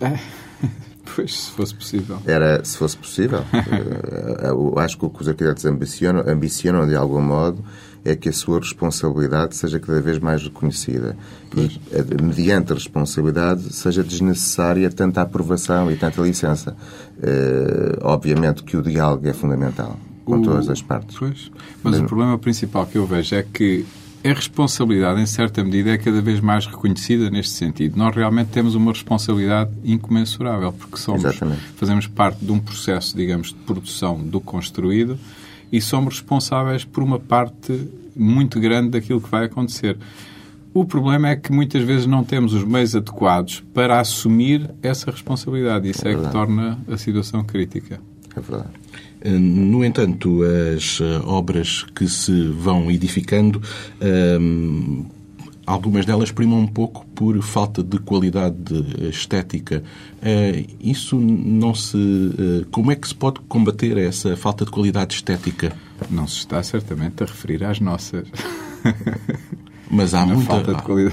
Pois, 1.14 1.44
se 1.44 1.50
fosse 1.50 1.74
possível. 1.74 2.18
Era, 2.26 2.64
se 2.64 2.76
fosse 2.76 2.96
possível. 2.96 3.44
Eh, 3.52 4.48
eu 4.48 4.78
acho 4.78 4.98
que 4.98 5.04
o 5.04 5.10
que 5.10 5.22
os 5.22 5.28
arquitetos 5.28 5.64
ambicionam, 5.64 6.24
ambicionam 6.26 6.86
de 6.86 6.96
algum 6.96 7.20
modo 7.20 7.64
é 8.04 8.16
que 8.16 8.28
a 8.28 8.32
sua 8.32 8.58
responsabilidade 8.58 9.56
seja 9.56 9.78
cada 9.78 10.00
vez 10.00 10.18
mais 10.18 10.42
reconhecida. 10.42 11.16
Pois. 11.50 11.72
E, 11.72 11.80
eh, 11.92 12.22
mediante 12.22 12.72
a 12.72 12.74
responsabilidade, 12.74 13.72
seja 13.74 14.02
desnecessária 14.02 14.90
tanta 14.90 15.20
aprovação 15.22 15.90
e 15.90 15.96
tanta 15.96 16.20
licença. 16.22 16.76
Uh, 17.18 17.98
obviamente 18.02 18.62
que 18.62 18.76
o 18.76 18.82
diálogo 18.82 19.28
é 19.28 19.32
fundamental 19.32 19.98
com 20.24 20.38
o... 20.38 20.42
todas 20.42 20.68
as 20.68 20.80
partes. 20.80 21.16
Pois. 21.18 21.50
Mas, 21.82 21.94
Mas 21.94 22.00
o 22.00 22.04
problema 22.04 22.38
principal 22.38 22.86
que 22.86 22.96
eu 22.96 23.06
vejo 23.06 23.34
é 23.34 23.42
que 23.42 23.84
a 24.22 24.28
responsabilidade, 24.28 25.20
em 25.20 25.26
certa 25.26 25.64
medida, 25.64 25.90
é 25.90 25.98
cada 25.98 26.20
vez 26.20 26.40
mais 26.40 26.66
reconhecida 26.66 27.30
neste 27.30 27.52
sentido. 27.52 27.96
Nós 27.96 28.14
realmente 28.14 28.48
temos 28.48 28.74
uma 28.74 28.92
responsabilidade 28.92 29.70
incomensurável, 29.82 30.72
porque 30.72 30.98
somos, 30.98 31.24
Exatamente. 31.24 31.62
fazemos 31.76 32.06
parte 32.06 32.44
de 32.44 32.52
um 32.52 32.58
processo, 32.58 33.16
digamos, 33.16 33.48
de 33.48 33.54
produção 33.54 34.18
do 34.22 34.40
construído 34.40 35.18
e 35.72 35.80
somos 35.80 36.14
responsáveis 36.14 36.84
por 36.84 37.02
uma 37.02 37.18
parte 37.18 37.88
muito 38.14 38.60
grande 38.60 38.90
daquilo 38.90 39.20
que 39.20 39.30
vai 39.30 39.46
acontecer. 39.46 39.96
O 40.74 40.84
problema 40.84 41.30
é 41.30 41.36
que 41.36 41.50
muitas 41.50 41.82
vezes 41.82 42.06
não 42.06 42.22
temos 42.22 42.52
os 42.52 42.62
meios 42.62 42.94
adequados 42.94 43.64
para 43.74 43.98
assumir 43.98 44.70
essa 44.82 45.10
responsabilidade. 45.10 45.88
Isso 45.88 46.06
é, 46.06 46.14
que 46.14 46.30
torna 46.30 46.78
a 46.88 46.96
situação 46.96 47.42
crítica. 47.42 48.00
É 48.36 48.40
verdade. 48.40 48.70
No 49.24 49.84
entanto, 49.84 50.40
as 50.42 50.98
eh, 51.00 51.20
obras 51.24 51.84
que 51.94 52.08
se 52.08 52.48
vão 52.48 52.90
edificando, 52.90 53.60
um, 54.40 55.04
algumas 55.66 56.06
delas 56.06 56.30
primam 56.30 56.58
um 56.58 56.66
pouco 56.66 57.04
por 57.14 57.40
falta 57.42 57.82
de 57.82 57.98
qualidade 57.98 58.74
estética. 59.10 59.82
Uh, 60.16 60.66
isso 60.80 61.18
não 61.18 61.74
se. 61.74 61.98
Como 62.70 62.90
é 62.90 62.96
que 62.96 63.08
se 63.08 63.14
pode 63.14 63.40
combater 63.40 63.98
essa 63.98 64.36
falta 64.36 64.64
de 64.64 64.70
qualidade 64.70 65.14
estética? 65.14 65.72
Não 66.10 66.26
se 66.26 66.38
está 66.38 66.62
certamente 66.62 67.22
a 67.22 67.26
referir 67.26 67.62
às 67.62 67.78
nossas. 67.78 68.26
Mas 69.90 70.14
há 70.14 70.24
muita, 70.24 70.54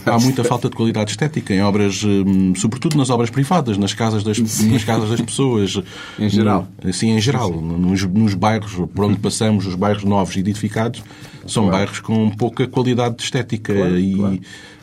há 0.05 0.19
muita 0.19 0.43
falta 0.43 0.69
de 0.69 0.75
qualidade 0.75 1.09
estética 1.09 1.51
em 1.51 1.61
obras, 1.63 2.03
hum, 2.03 2.53
sobretudo 2.55 2.95
nas 2.95 3.09
obras 3.09 3.31
privadas, 3.31 3.75
nas 3.75 3.91
casas 3.91 4.23
das, 4.23 4.37
nas 4.37 4.83
casas 4.83 5.09
das 5.09 5.21
pessoas. 5.21 5.81
em 6.19 6.29
geral. 6.29 6.67
Sim, 6.93 7.11
em 7.13 7.19
geral. 7.19 7.51
Sim, 7.51 7.59
sim. 7.59 7.79
Nos, 7.79 8.03
nos, 8.05 8.33
bairros 8.35 8.73
por 8.93 9.05
onde 9.05 9.17
passamos, 9.17 9.65
os 9.65 9.73
bairros 9.73 10.03
novos 10.03 10.37
edificados, 10.37 11.03
são 11.47 11.63
claro. 11.63 11.77
bairros 11.77 11.99
com 12.01 12.29
pouca 12.29 12.67
qualidade 12.67 13.15
estética. 13.23 13.73
Claro, 13.73 13.99
e 13.99 14.15
claro. 14.15 14.39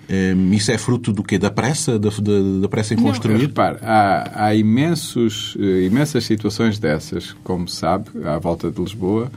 Um, 0.06 0.52
isso 0.52 0.70
é 0.70 0.76
fruto 0.76 1.12
do 1.12 1.22
quê? 1.22 1.38
Da 1.38 1.50
pressa? 1.50 1.98
Da, 1.98 2.10
da, 2.10 2.60
da 2.62 2.68
pressa 2.68 2.94
em 2.94 2.96
construir? 2.98 3.34
Não, 3.34 3.40
repare, 3.40 3.78
há, 3.80 4.46
há 4.46 4.54
imensos, 4.54 5.56
eh, 5.58 5.86
imensas 5.86 6.24
situações 6.24 6.78
dessas, 6.78 7.34
como 7.42 7.66
sabe, 7.66 8.10
à 8.22 8.38
volta 8.38 8.70
de 8.70 8.78
Lisboa, 8.82 9.32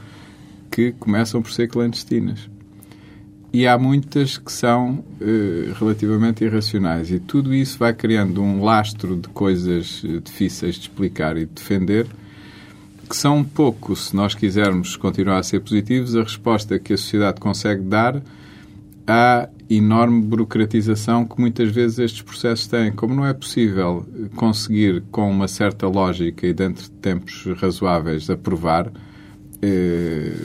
que 0.70 0.92
começam 0.92 1.40
por 1.40 1.50
ser 1.52 1.68
clandestinas 1.68 2.50
e 3.52 3.66
há 3.66 3.78
muitas 3.78 4.36
que 4.36 4.52
são 4.52 5.04
uh, 5.20 5.72
relativamente 5.78 6.44
irracionais. 6.44 7.10
E 7.10 7.18
tudo 7.18 7.54
isso 7.54 7.78
vai 7.78 7.94
criando 7.94 8.42
um 8.42 8.62
lastro 8.62 9.16
de 9.16 9.28
coisas 9.28 10.02
uh, 10.04 10.20
difíceis 10.20 10.74
de 10.74 10.82
explicar 10.82 11.36
e 11.36 11.46
de 11.46 11.52
defender, 11.52 12.06
que 13.08 13.16
são 13.16 13.38
um 13.38 13.44
pouco, 13.44 13.96
se 13.96 14.14
nós 14.14 14.34
quisermos 14.34 14.96
continuar 14.96 15.38
a 15.38 15.42
ser 15.42 15.60
positivos, 15.60 16.14
a 16.14 16.22
resposta 16.22 16.78
que 16.78 16.92
a 16.92 16.96
sociedade 16.96 17.40
consegue 17.40 17.82
dar 17.82 18.22
à 19.06 19.48
enorme 19.70 20.20
burocratização 20.22 21.26
que 21.26 21.40
muitas 21.40 21.70
vezes 21.70 21.98
estes 21.98 22.22
processos 22.22 22.66
têm. 22.66 22.92
Como 22.92 23.14
não 23.14 23.24
é 23.24 23.32
possível 23.32 24.06
conseguir, 24.36 25.02
com 25.10 25.30
uma 25.30 25.48
certa 25.48 25.86
lógica 25.86 26.46
e 26.46 26.52
dentro 26.52 26.84
de 26.84 26.90
tempos 26.90 27.44
razoáveis, 27.56 28.28
aprovar 28.28 28.86
eh, 28.86 29.07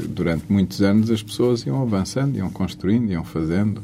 durante 0.09 0.45
muitos 0.49 0.81
anos 0.81 1.11
as 1.11 1.21
pessoas 1.21 1.65
iam 1.65 1.81
avançando, 1.81 2.35
iam 2.35 2.49
construindo, 2.49 3.11
iam 3.11 3.23
fazendo 3.23 3.81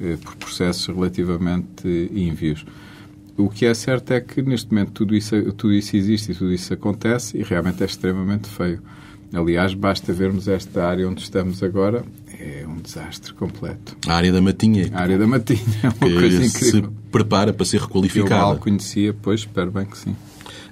eh, 0.00 0.16
por 0.22 0.34
processos 0.34 0.86
relativamente 0.86 1.86
ínvios. 2.12 2.66
O 3.36 3.48
que 3.48 3.64
é 3.64 3.72
certo 3.74 4.12
é 4.12 4.20
que 4.20 4.42
neste 4.42 4.72
momento 4.72 4.90
tudo 4.90 5.14
isso, 5.14 5.52
tudo 5.52 5.72
isso 5.72 5.96
existe 5.96 6.32
e 6.32 6.34
tudo 6.34 6.52
isso 6.52 6.74
acontece 6.74 7.38
e 7.38 7.42
realmente 7.42 7.82
é 7.82 7.86
extremamente 7.86 8.48
feio. 8.48 8.80
Aliás, 9.32 9.72
basta 9.74 10.12
vermos 10.12 10.48
esta 10.48 10.84
área 10.84 11.08
onde 11.08 11.22
estamos 11.22 11.62
agora, 11.62 12.04
é 12.38 12.64
um 12.66 12.76
desastre 12.76 13.32
completo. 13.34 13.96
A 14.06 14.14
área 14.14 14.32
da 14.32 14.40
Matinha. 14.40 14.90
A 14.92 15.00
área 15.00 15.18
da 15.18 15.26
Matinha 15.26 15.60
é 15.82 15.86
uma 15.86 16.20
coisa 16.20 16.44
incrível. 16.44 16.82
se 16.82 16.82
prepara 17.10 17.52
para 17.52 17.64
ser 17.64 17.80
requalificada. 17.80 18.34
Eu 18.34 18.38
mal 18.38 18.58
conhecia, 18.58 19.14
pois 19.22 19.40
espero 19.40 19.70
bem 19.70 19.86
que 19.86 19.96
sim. 19.96 20.16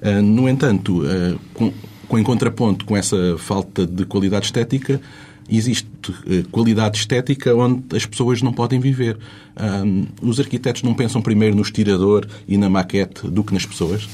Uh, 0.02 0.20
no 0.20 0.48
entanto, 0.48 1.02
uh, 1.02 1.38
com 1.54 1.72
em 2.18 2.22
contraponto 2.22 2.84
com 2.84 2.96
essa 2.96 3.36
falta 3.38 3.86
de 3.86 4.04
qualidade 4.04 4.46
estética, 4.46 5.00
existe 5.48 5.88
eh, 6.26 6.44
qualidade 6.50 6.98
estética 6.98 7.54
onde 7.54 7.96
as 7.96 8.06
pessoas 8.06 8.42
não 8.42 8.52
podem 8.52 8.80
viver. 8.80 9.18
Um, 9.84 10.06
os 10.22 10.40
arquitetos 10.40 10.82
não 10.82 10.94
pensam 10.94 11.20
primeiro 11.20 11.54
no 11.54 11.62
estirador 11.62 12.26
e 12.46 12.56
na 12.56 12.68
maquete 12.68 13.28
do 13.28 13.44
que 13.44 13.52
nas 13.52 13.66
pessoas? 13.66 14.08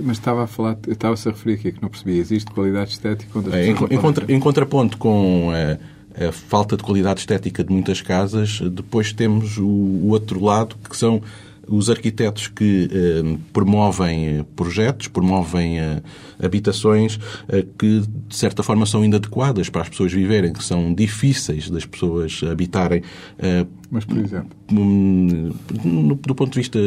Mas 0.00 0.16
estava 0.16 0.44
a 0.44 0.46
falar, 0.46 0.78
estava-se 0.88 1.28
a 1.28 1.32
referir 1.32 1.54
aqui 1.54 1.72
que 1.72 1.82
não 1.82 1.88
percebi. 1.88 2.18
Existe 2.18 2.50
qualidade 2.50 2.92
estética 2.92 3.38
onde 3.38 3.48
as 3.48 3.54
é, 3.54 3.66
em, 3.66 3.70
em, 3.70 3.98
contra, 3.98 4.32
em, 4.32 4.40
contraponto 4.40 4.96
com 4.96 5.50
a, 5.50 6.28
a, 6.28 6.32
falta 6.32 6.76
de 6.76 6.82
qualidade 6.82 7.20
estética 7.20 7.62
de 7.62 7.72
muitas 7.72 8.00
casas, 8.00 8.60
depois 8.60 9.12
temos 9.12 9.58
o, 9.58 9.66
o 9.66 10.08
outro 10.08 10.42
lado, 10.42 10.76
que 10.88 10.96
são 10.96 11.22
os 11.68 11.88
arquitetos 11.88 12.48
que 12.48 12.88
eh, 12.92 13.38
promovem 13.52 14.44
projetos, 14.56 15.08
promovem 15.08 15.78
eh, 15.78 16.02
habitações 16.42 17.18
eh, 17.48 17.64
que, 17.78 18.00
de 18.28 18.36
certa 18.36 18.62
forma, 18.62 18.84
são 18.84 19.04
inadequadas 19.04 19.68
para 19.68 19.82
as 19.82 19.88
pessoas 19.88 20.12
viverem, 20.12 20.52
que 20.52 20.62
são 20.62 20.92
difíceis 20.92 21.70
das 21.70 21.86
pessoas 21.86 22.40
habitarem. 22.50 23.02
Eh, 23.38 23.66
Mas, 23.90 24.04
por 24.04 24.18
exemplo? 24.18 24.50
do 24.70 26.34
ponto 26.34 26.52
de 26.52 26.58
vista 26.58 26.78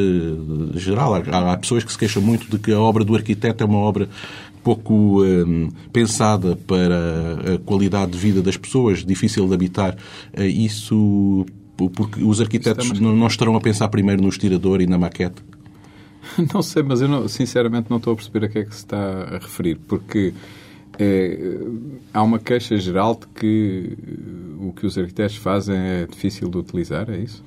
geral, 0.73 1.13
há, 1.13 1.53
há, 1.53 1.57
pessoas 1.57 1.83
que 1.83 1.91
se 1.91 1.97
queixam 1.97 2.21
muito 2.21 2.49
de 2.49 2.57
que 2.57 2.71
a 2.71 2.79
obra 2.79 3.03
do 3.03 3.15
arquiteto 3.15 3.63
é 3.63 3.67
uma 3.67 3.77
obra 3.77 4.09
pouco 4.63 5.23
eh, 5.23 5.69
pensada 5.93 6.55
para 6.55 7.55
a 7.55 7.57
qualidade 7.59 8.11
de 8.11 8.17
vida 8.17 8.41
das 8.41 8.57
pessoas, 8.57 9.05
difícil 9.05 9.47
de 9.47 9.53
habitar. 9.53 9.95
isso 10.37 11.45
porque 11.75 12.23
os 12.23 12.39
arquitetos 12.41 12.85
Estamos... 12.85 13.15
não 13.15 13.27
estarão 13.27 13.55
a 13.55 13.61
pensar 13.61 13.87
primeiro 13.89 14.21
no 14.21 14.29
estirador 14.29 14.81
e 14.81 14.87
na 14.87 14.97
maquete? 14.97 15.43
Não 16.53 16.61
sei, 16.61 16.81
mas 16.81 17.01
eu 17.01 17.07
não, 17.07 17.27
sinceramente 17.27 17.87
não 17.87 17.97
estou 17.97 18.13
a 18.13 18.15
perceber 18.15 18.45
a 18.45 18.49
que 18.49 18.57
é 18.57 18.63
que 18.63 18.73
se 18.73 18.79
está 18.81 18.97
a 18.97 19.37
referir, 19.37 19.77
porque 19.87 20.33
é, 20.99 21.57
há 22.13 22.23
uma 22.23 22.39
queixa 22.39 22.77
geral 22.77 23.15
de 23.15 23.27
que 23.39 23.97
o 24.59 24.71
que 24.71 24.85
os 24.85 24.97
arquitetos 24.97 25.35
fazem 25.35 25.75
é 25.75 26.07
difícil 26.09 26.49
de 26.49 26.57
utilizar, 26.57 27.09
é 27.09 27.17
isso? 27.17 27.43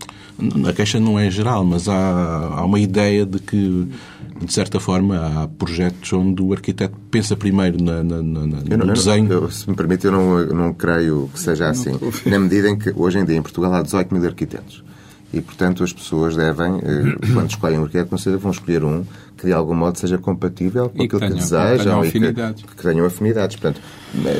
A 0.69 0.73
queixa 0.73 1.00
não 1.00 1.19
é 1.19 1.31
geral, 1.31 1.64
mas 1.64 1.88
há, 1.88 1.95
há 1.95 2.64
uma 2.64 2.78
ideia 2.78 3.26
de 3.26 3.38
que, 3.38 3.88
de 4.40 4.52
certa 4.52 4.78
forma, 4.78 5.17
há 5.19 5.49
projetos 5.49 6.12
onde 6.12 6.43
o 6.43 6.52
arquiteto 6.52 6.97
pensa 7.11 7.37
primeiro 7.37 7.83
na, 7.83 8.02
na, 8.02 8.23
na, 8.23 8.45
no 8.45 8.76
não, 8.87 8.95
desenho. 8.95 9.33
Eu, 9.33 9.50
se 9.50 9.69
me 9.69 9.75
permite, 9.75 10.07
eu 10.07 10.12
não, 10.12 10.47
não 10.47 10.73
creio 10.73 11.28
que 11.33 11.40
seja 11.40 11.69
assim. 11.69 11.99
Na 12.26 12.38
medida 12.38 12.69
em 12.69 12.78
que, 12.78 12.93
hoje 12.95 13.19
em 13.19 13.25
dia, 13.25 13.37
em 13.37 13.43
Portugal, 13.43 13.75
há 13.75 13.83
18 13.83 14.14
mil 14.14 14.25
arquitetos. 14.25 14.85
E, 15.33 15.40
portanto, 15.40 15.85
as 15.85 15.93
pessoas 15.93 16.37
devem, 16.37 16.76
eh, 16.76 17.33
quando 17.35 17.50
escolhem 17.50 17.78
um 17.78 17.83
arquiteto, 17.83 18.17
vão 18.38 18.50
escolher 18.50 18.83
um 18.85 19.05
que 19.38 19.47
de 19.47 19.52
algum 19.52 19.75
modo 19.75 19.97
seja 19.97 20.18
compatível 20.18 20.90
com 20.90 21.02
e 21.02 21.07
aquilo 21.07 21.21
que, 21.21 21.28
tenham, 21.28 21.38
que 21.38 21.50
desejam 21.50 22.04
e 22.04 22.11
que, 22.11 22.21
que, 22.21 22.83
tenham 22.83 23.07
afinidades. 23.07 23.57
Portanto, 23.57 23.80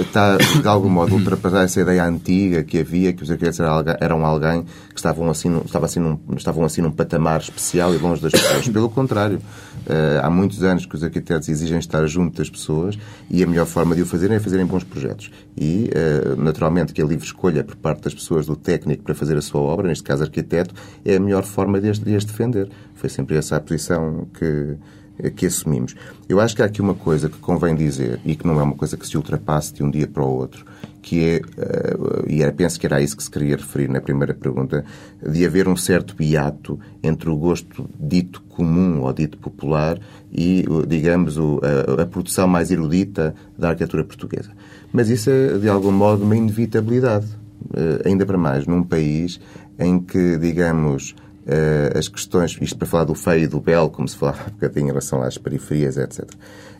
está 0.00 0.37
de 0.37 0.67
algum 0.67 0.88
modo 0.88 1.14
ultrapassar 1.17 1.62
essa 1.62 1.81
ideia 1.81 2.05
antiga 2.05 2.64
que 2.64 2.81
havia, 2.81 3.12
que 3.12 3.23
os 3.23 3.31
arquitetos 3.31 3.61
eram 4.00 4.26
alguém 4.26 4.64
que 4.64 4.97
estavam 4.97 5.31
assim, 5.31 5.57
estavam 5.64 5.87
assim, 5.87 6.00
num, 6.00 6.19
estavam 6.37 6.64
assim 6.64 6.83
num 6.83 6.90
patamar 6.90 7.40
especial 7.40 7.95
e 7.95 7.99
longe 7.99 8.21
das 8.21 8.33
pessoas. 8.33 8.69
Pelo 8.69 8.90
contrário, 8.90 9.38
eh, 9.87 10.21
há 10.23 10.28
muitos 10.28 10.62
anos 10.64 10.85
que 10.85 10.97
os 10.97 11.05
arquitetos 11.05 11.49
exigem 11.49 11.78
estar 11.78 12.05
junto 12.07 12.37
das 12.37 12.50
pessoas 12.50 12.99
e 13.31 13.43
a 13.43 13.47
melhor 13.47 13.67
forma 13.67 13.95
de 13.95 14.02
o 14.02 14.07
fazerem 14.07 14.37
é 14.37 14.40
fazerem 14.40 14.67
bons 14.67 14.83
projetos. 14.83 15.31
E, 15.57 15.90
eh, 15.95 16.35
naturalmente, 16.37 16.93
que 16.93 17.00
a 17.00 17.05
livre 17.05 17.25
escolha 17.25 17.62
por 17.62 17.76
parte 17.76 18.02
das 18.02 18.14
pessoas, 18.14 18.47
do 18.47 18.57
técnico, 18.57 19.05
para 19.05 19.14
fazer 19.14 19.37
a 19.37 19.43
sua 19.43 19.61
obra, 19.61 19.87
neste 19.87 20.02
caso 20.02 20.25
arquiteto, 20.25 20.75
é 21.05 21.17
a 21.17 21.21
melhor 21.21 21.45
forma 21.45 21.81
de 21.81 21.88
as, 21.90 21.99
de 21.99 22.17
as 22.17 22.25
defender. 22.25 22.69
Foi 22.99 23.09
sempre 23.09 23.37
essa 23.37 23.57
a 23.57 23.61
posição 23.61 24.26
que, 24.35 25.31
que 25.31 25.47
assumimos. 25.47 25.95
Eu 26.28 26.40
acho 26.40 26.55
que 26.57 26.62
há 26.62 26.64
aqui 26.64 26.81
uma 26.81 26.95
coisa 26.95 27.28
que 27.28 27.38
convém 27.38 27.75
dizer 27.76 28.21
e 28.25 28.35
que 28.35 28.45
não 28.45 28.59
é 28.59 28.62
uma 28.62 28.75
coisa 28.75 28.97
que 28.97 29.07
se 29.07 29.17
ultrapasse 29.17 29.73
de 29.73 29.85
um 29.85 29.90
dia 29.90 30.09
para 30.09 30.25
o 30.25 30.28
outro, 30.28 30.67
que 31.00 31.25
é, 31.25 31.37
uh, 31.38 32.25
e 32.28 32.43
era, 32.43 32.52
penso 32.52 32.78
que 32.78 32.87
era 32.87 33.00
isso 33.00 33.17
que 33.17 33.23
se 33.23 33.31
queria 33.31 33.57
referir 33.57 33.88
na 33.88 34.00
primeira 34.00 34.35
pergunta, 34.35 34.85
de 35.23 35.47
haver 35.47 35.69
um 35.69 35.76
certo 35.76 36.21
hiato 36.21 36.78
entre 37.02 37.31
o 37.31 37.37
gosto 37.37 37.88
dito 37.99 38.43
comum 38.49 39.02
ou 39.02 39.12
dito 39.12 39.38
popular 39.38 39.97
e, 40.33 40.64
digamos, 40.88 41.38
a, 41.38 42.02
a, 42.02 42.07
produção 42.07 42.49
mais 42.49 42.73
erudita 42.73 43.33
da 43.57 43.69
arquitetura 43.69 44.02
portuguesa. 44.02 44.50
Mas 44.93 45.09
isso 45.09 45.31
é, 45.31 45.57
de 45.57 45.69
algum 45.69 45.93
modo, 45.93 46.25
uma 46.25 46.37
inevitabilidade. 46.37 47.26
Uh, 47.71 48.07
ainda 48.07 48.25
para 48.25 48.38
mais 48.38 48.67
num 48.67 48.83
país 48.83 49.40
em 49.78 50.00
que, 50.00 50.37
digamos, 50.38 51.14
uh, 51.49 51.99
as 51.99 52.09
questões, 52.09 52.57
isto 52.61 52.76
para 52.76 52.87
falar 52.87 53.05
do 53.05 53.14
feio 53.14 53.45
e 53.45 53.47
do 53.47 53.61
belo, 53.61 53.90
como 53.90 54.07
se 54.07 54.17
falava 54.17 54.43
há 54.47 54.50
bocadinho 54.50 54.85
em 54.85 54.88
relação 54.88 55.23
às 55.23 55.38
periferias, 55.38 55.97
etc., 55.97 56.28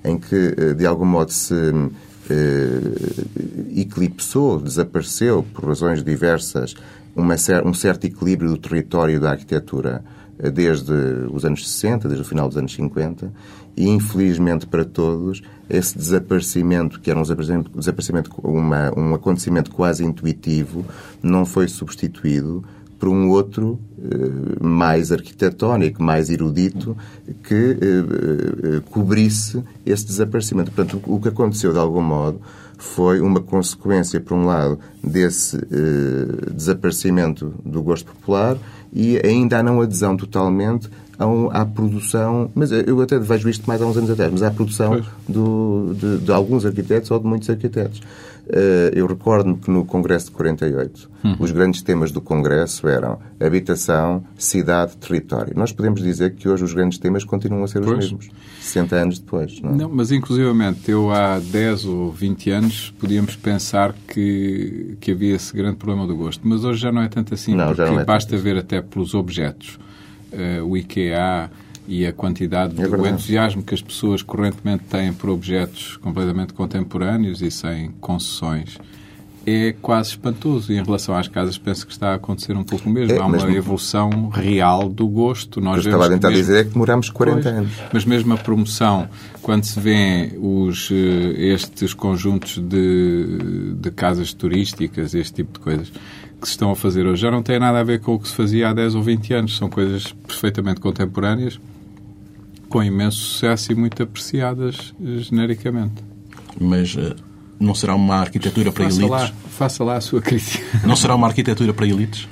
em 0.04 0.18
que, 0.18 0.54
uh, 0.58 0.75
de 0.75 0.87
algum 0.87 1.06
modo, 1.06 1.32
se 1.32 1.54
uh, 1.54 1.90
eclipsou, 3.76 4.60
desapareceu, 4.60 5.44
por 5.54 5.66
razões 5.66 6.04
diversas, 6.04 6.75
uma, 7.16 7.34
um 7.64 7.75
certo 7.75 8.04
equilíbrio 8.04 8.50
do 8.50 8.58
território 8.58 9.18
da 9.18 9.30
arquitetura 9.30 10.04
desde 10.52 10.92
os 11.32 11.44
anos 11.44 11.68
60, 11.68 12.06
desde 12.06 12.25
o 12.25 12.25
final 12.25 12.46
dos 12.46 12.56
anos 12.56 12.72
50, 12.72 13.32
e 13.76 13.88
infelizmente 13.88 14.68
para 14.68 14.84
todos, 14.84 15.42
esse 15.68 15.98
desaparecimento, 15.98 17.00
que 17.00 17.10
era 17.10 17.18
um 17.18 17.22
desaparecimento, 17.25 18.30
uma, 18.44 18.96
um 18.96 19.14
acontecimento 19.14 19.72
quase 19.72 20.04
intuitivo, 20.04 20.84
não 21.20 21.44
foi 21.44 21.66
substituído 21.66 22.64
por 22.99 23.09
um 23.09 23.28
outro 23.31 23.78
eh, 24.00 24.64
mais 24.64 25.12
arquitetónico, 25.12 26.02
mais 26.02 26.31
erudito, 26.31 26.97
que 27.45 27.55
eh, 27.55 27.76
eh, 27.81 28.81
cobrisse 28.90 29.62
esse 29.87 30.05
desaparecimento. 30.05 30.73
Portanto, 30.73 31.00
o 31.07 31.21
que 31.21 31.28
aconteceu, 31.28 31.73
de 31.73 31.78
algum 31.78 32.02
modo, 32.02 32.40
foi 32.76 33.21
uma 33.21 33.40
consequência, 33.40 34.21
por 34.21 34.37
um 34.37 34.47
lado, 34.47 34.78
desse 35.02 35.59
desaparecimento 36.55 37.52
do 37.64 37.83
gosto 37.83 38.07
popular 38.12 38.57
e 38.93 39.19
ainda 39.25 39.59
a 39.59 39.62
não 39.64 39.81
adesão 39.81 40.17
totalmente 40.17 40.88
à 41.50 41.64
produção, 41.64 42.49
mas 42.55 42.71
eu 42.71 43.00
até 43.00 43.19
vejo 43.19 43.49
isto 43.49 43.67
mais 43.67 43.83
há 43.83 43.87
uns 43.87 43.97
anos 43.97 44.11
atrás, 44.11 44.31
mas 44.31 44.43
à 44.43 44.50
produção 44.52 45.02
do, 45.28 45.93
de, 45.99 46.19
de, 46.19 46.33
alguns 46.33 46.64
arquitetos 46.64 47.11
ou 47.11 47.19
de 47.19 47.26
muitos 47.26 47.50
arquitetos. 47.50 48.00
Eh, 48.50 48.93
eu 48.95 49.07
recordo-me 49.07 49.59
que 49.59 49.71
no 49.71 49.85
Congresso 49.85 50.26
de 50.26 50.33
48, 50.33 51.11
uhum. 51.23 51.37
os 51.38 51.50
grandes 51.50 51.83
temas 51.83 52.11
do 52.11 52.21
Congresso 52.21 52.88
eram 52.88 53.19
habitação, 53.38 54.25
cidade, 54.38 54.97
território. 54.97 55.52
Nós 55.55 55.71
podemos 55.71 56.02
dizer 56.02 56.35
que 56.35 56.49
hoje 56.49 56.64
os 56.64 56.73
grandes 56.73 56.99
temas 56.99 57.25
continuam 57.25 57.64
a 57.64 57.69
ser 57.69 57.83
pois. 57.83 58.07
os 58.07 58.12
mesmos, 58.12 58.31
60 58.61 58.97
anos 58.97 59.19
depois. 59.19 59.61
Não, 59.61 59.71
é? 59.71 59.76
não, 59.76 59.88
mas 59.90 60.11
inclusivamente 60.11 60.90
eu 60.90 61.11
há 61.11 61.38
10 61.38 61.85
ou 61.85 62.11
20 62.11 62.50
anos 62.50 62.95
podíamos 62.99 63.37
pensar 63.37 63.95
que, 64.07 64.97
que 64.99 65.12
havia 65.12 65.35
esse 65.35 65.55
grande 65.55 65.76
problema 65.76 66.07
do 66.07 66.17
gosto, 66.17 66.40
mas 66.49 66.64
hoje 66.64 66.81
já 66.81 66.90
não 66.90 67.02
é 67.02 67.09
tanto 67.09 67.35
assim, 67.35 67.55
não, 67.55 67.67
porque 67.67 67.83
é 67.83 68.05
basta 68.05 68.37
ver 68.38 68.57
até 68.57 68.81
pelos 68.81 69.12
objetos 69.12 69.78
uh, 70.33 70.64
o 70.64 70.76
IKEA 70.76 71.50
e 71.88 72.07
a 72.07 72.12
quantidade, 72.12 72.80
é 72.80 72.87
o 72.87 73.07
entusiasmo 73.07 73.62
que 73.62 73.75
as 73.75 73.83
pessoas 73.83 74.23
correntemente 74.23 74.85
têm 74.85 75.12
por 75.12 75.30
objetos 75.30 75.97
completamente 75.97 76.52
contemporâneos 76.52 77.40
e 77.42 77.50
sem 77.50 77.90
concessões 78.00 78.78
é 79.49 79.75
quase 79.80 80.11
espantoso. 80.11 80.73
E 80.73 80.76
em 80.76 80.85
relação 80.85 81.16
às 81.16 81.26
casas, 81.26 81.57
penso 81.57 81.87
que 81.87 81.92
está 81.92 82.11
a 82.11 82.14
acontecer 82.14 82.57
um 82.57 82.64
pouco 82.64 82.88
o 82.88 82.92
mesmo. 82.92 83.14
É, 83.14 83.18
Há 83.18 83.26
uma 83.26 83.50
evolução 83.50 84.28
real 84.28 84.88
do 84.88 85.09
gosto. 85.09 85.61
Nós 85.61 85.85
eu 85.85 85.90
estava 85.90 86.07
a 86.07 86.09
tentar 86.09 86.28
mesmo... 86.28 86.42
dizer 86.42 86.61
é 86.61 86.64
que 86.64 86.71
demoramos 86.71 87.09
40 87.09 87.42
pois, 87.42 87.54
anos. 87.54 87.73
Mas 87.92 88.04
mesmo 88.04 88.35
a 88.35 88.37
promoção, 88.37 89.09
quando 89.42 89.64
se 89.64 89.80
vê 89.80 90.33
os, 90.38 90.90
eh, 90.90 91.54
estes 91.54 91.95
conjuntos 91.95 92.59
de, 92.59 93.75
de 93.75 93.90
casas 93.90 94.33
turísticas, 94.33 95.14
este 95.14 95.37
tipo 95.37 95.59
de 95.59 95.61
coisas, 95.61 95.90
que 96.40 96.47
se 96.47 96.52
estão 96.52 96.71
a 96.71 96.76
fazer 96.76 97.04
hoje 97.07 97.23
já 97.23 97.30
não 97.30 97.42
tem 97.42 97.59
nada 97.59 97.80
a 97.80 97.83
ver 97.83 98.00
com 98.00 98.14
o 98.14 98.18
que 98.18 98.28
se 98.28 98.35
fazia 98.35 98.68
há 98.68 98.75
10 98.75 98.95
ou 98.95 99.02
20 99.02 99.35
anos. 99.35 99.57
São 99.57 99.68
coisas 99.68 100.12
perfeitamente 100.26 100.80
contemporâneas, 100.80 101.59
com 102.68 102.82
imenso 102.82 103.18
sucesso 103.18 103.72
e 103.72 103.75
muito 103.75 104.02
apreciadas 104.02 104.94
eh, 105.00 105.18
genericamente. 105.18 106.02
Mas 106.60 106.94
uh, 106.94 107.14
não 107.58 107.75
será 107.75 107.94
uma 107.94 108.16
arquitetura 108.16 108.70
para 108.72 108.84
faça 108.84 108.96
elites? 108.96 109.10
Lá, 109.10 109.32
faça 109.48 109.84
lá 109.84 109.96
a 109.96 110.00
sua 110.00 110.20
crítica. 110.20 110.87
Não 110.87 110.96
será 110.96 111.14
uma 111.14 111.26
arquitetura 111.26 111.72
para 111.72 111.87
elites? 111.87 112.28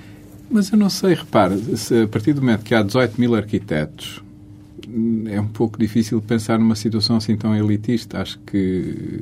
Mas 0.51 0.71
eu 0.71 0.79
não 0.79 0.89
sei, 0.89 1.15
repare, 1.15 1.59
se 1.77 2.03
a 2.03 2.09
partir 2.09 2.33
do 2.33 2.41
momento 2.41 2.63
que 2.63 2.75
há 2.75 2.83
18 2.83 3.21
mil 3.21 3.35
arquitetos, 3.35 4.23
é 5.27 5.41
um 5.41 5.49
pouco 5.49 5.79
difícil 5.79 6.21
pensar 6.23 6.59
numa 6.59 6.77
situação 6.77 7.17
assim 7.17 7.37
tão 7.37 7.55
elitista. 7.55 8.21
Acho 8.21 8.39
que 8.47 9.21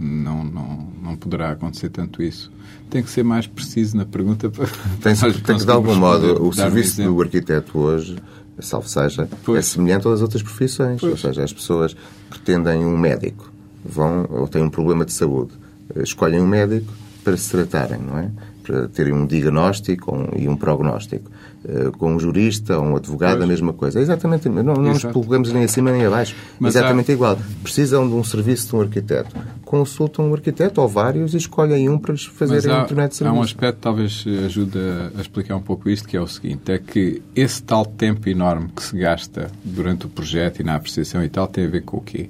não, 0.00 0.44
não, 0.44 0.88
não 1.02 1.16
poderá 1.16 1.50
acontecer 1.50 1.88
tanto 1.90 2.22
isso. 2.22 2.50
Tem 2.88 3.02
que 3.02 3.10
ser 3.10 3.24
mais 3.24 3.46
preciso 3.46 3.96
na 3.96 4.04
pergunta 4.04 4.48
para. 4.50 4.66
Tem, 5.02 5.14
tem 5.14 5.58
que, 5.58 5.64
de 5.64 5.70
algum 5.70 5.94
modo, 5.96 6.46
o 6.46 6.52
serviço 6.52 7.02
do 7.02 7.20
arquiteto 7.20 7.78
hoje, 7.78 8.16
salvo 8.62 8.88
seja, 8.88 9.22
é 9.22 9.28
pois. 9.44 9.58
é 9.58 9.62
semelhante 9.62 10.08
às 10.08 10.22
outras 10.22 10.42
profissões. 10.42 11.00
Pois. 11.00 11.12
Ou 11.12 11.18
seja, 11.18 11.44
as 11.44 11.52
pessoas 11.52 11.96
pretendem 12.28 12.84
um 12.84 12.96
médico, 12.96 13.50
vão 13.84 14.26
ou 14.30 14.48
têm 14.48 14.62
um 14.62 14.70
problema 14.70 15.04
de 15.04 15.12
saúde, 15.12 15.52
escolhem 15.96 16.40
um 16.40 16.46
médico 16.46 16.92
para 17.24 17.36
se 17.36 17.50
tratarem, 17.50 18.00
não 18.00 18.18
é? 18.18 18.30
Para 18.62 18.88
terem 18.88 19.12
um 19.12 19.26
diagnóstico 19.26 20.28
e 20.36 20.48
um 20.48 20.56
prognóstico. 20.56 21.30
Eh, 21.62 21.90
com 21.98 22.14
um 22.14 22.18
jurista 22.18 22.78
ou 22.78 22.84
um 22.84 22.96
advogado, 22.96 23.32
pois. 23.32 23.44
a 23.44 23.46
mesma 23.46 23.72
coisa. 23.74 23.98
É 23.98 24.02
exatamente, 24.02 24.48
não, 24.48 24.62
não 24.62 24.74
nos 24.74 25.04
colocamos 25.04 25.52
nem 25.52 25.64
acima 25.64 25.92
nem 25.92 26.06
abaixo. 26.06 26.34
Mas 26.58 26.74
exatamente 26.74 27.10
há... 27.10 27.14
igual. 27.14 27.38
Precisam 27.62 28.08
de 28.08 28.14
um 28.14 28.24
serviço 28.24 28.68
de 28.68 28.76
um 28.76 28.80
arquiteto. 28.80 29.36
Consultam 29.62 30.30
um 30.30 30.32
arquiteto 30.32 30.80
ou 30.80 30.88
vários 30.88 31.34
e 31.34 31.36
escolhem 31.36 31.86
um 31.90 31.98
para 31.98 32.12
lhes 32.12 32.24
fazerem 32.24 32.74
um 32.74 32.82
internet 32.82 33.10
de 33.10 33.16
serviço. 33.16 33.36
Há 33.36 33.38
um 33.38 33.42
aspecto 33.42 33.76
que 33.76 33.82
talvez 33.82 34.24
ajude 34.46 34.78
a 35.14 35.20
explicar 35.20 35.56
um 35.56 35.60
pouco 35.60 35.90
isto, 35.90 36.08
que 36.08 36.16
é 36.16 36.20
o 36.20 36.26
seguinte, 36.26 36.72
é 36.72 36.78
que 36.78 37.20
esse 37.36 37.62
tal 37.62 37.84
tempo 37.84 38.26
enorme 38.26 38.70
que 38.74 38.82
se 38.82 38.96
gasta 38.96 39.50
durante 39.62 40.06
o 40.06 40.08
projeto 40.08 40.60
e 40.60 40.64
na 40.64 40.76
apreciação 40.76 41.22
e 41.22 41.28
tal 41.28 41.46
tem 41.46 41.66
a 41.66 41.68
ver 41.68 41.82
com 41.82 41.98
o 41.98 42.00
quê? 42.00 42.26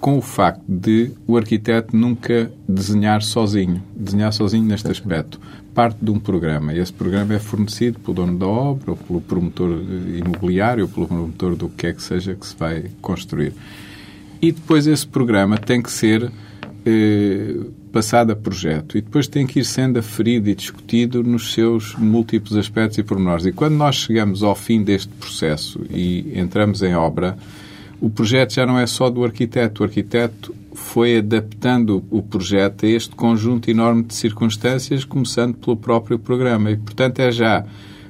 com 0.00 0.16
o 0.16 0.22
facto 0.22 0.62
de 0.68 1.10
o 1.26 1.36
arquiteto 1.36 1.96
nunca 1.96 2.52
desenhar 2.68 3.20
sozinho, 3.20 3.82
desenhar 3.96 4.32
sozinho 4.32 4.64
neste 4.64 4.88
aspecto 4.88 5.40
parte 5.78 5.98
de 6.02 6.10
um 6.10 6.18
programa. 6.18 6.74
Esse 6.74 6.92
programa 6.92 7.34
é 7.34 7.38
fornecido 7.38 8.00
pelo 8.00 8.12
dono 8.12 8.36
da 8.36 8.48
obra, 8.48 8.90
ou 8.90 8.96
pelo 8.96 9.20
promotor 9.20 9.80
imobiliário, 10.12 10.82
ou 10.82 10.88
pelo 10.88 11.06
promotor 11.06 11.54
do 11.54 11.68
que 11.68 11.86
é 11.86 11.92
que 11.92 12.02
seja 12.02 12.34
que 12.34 12.44
se 12.44 12.56
vai 12.56 12.86
construir. 13.00 13.52
E 14.42 14.50
depois 14.50 14.88
esse 14.88 15.06
programa 15.06 15.56
tem 15.56 15.80
que 15.80 15.88
ser 15.88 16.32
eh, 16.84 17.54
passado 17.92 18.32
a 18.32 18.34
projeto 18.34 18.98
e 18.98 19.00
depois 19.00 19.28
tem 19.28 19.46
que 19.46 19.60
ir 19.60 19.64
sendo 19.64 20.00
aferido 20.00 20.50
e 20.50 20.54
discutido 20.56 21.22
nos 21.22 21.52
seus 21.52 21.94
múltiplos 21.94 22.56
aspectos 22.56 22.98
e 22.98 23.04
pormenores. 23.04 23.46
E 23.46 23.52
quando 23.52 23.74
nós 23.74 23.94
chegamos 23.94 24.42
ao 24.42 24.56
fim 24.56 24.82
deste 24.82 25.10
processo 25.10 25.80
e 25.90 26.32
entramos 26.34 26.82
em 26.82 26.96
obra, 26.96 27.38
o 28.00 28.10
projeto 28.10 28.52
já 28.52 28.66
não 28.66 28.80
é 28.80 28.86
só 28.88 29.08
do 29.08 29.24
arquiteto. 29.24 29.84
O 29.84 29.86
arquiteto 29.86 30.52
foi 30.72 31.18
adaptando 31.18 32.04
o 32.10 32.22
projeto 32.22 32.86
a 32.86 32.88
este 32.88 33.14
conjunto 33.14 33.70
enorme 33.70 34.02
de 34.04 34.14
circunstâncias, 34.14 35.04
começando 35.04 35.54
pelo 35.54 35.76
próprio 35.76 36.18
programa. 36.18 36.70
E, 36.70 36.76
portanto, 36.76 37.20
é 37.20 37.30
já 37.32 37.64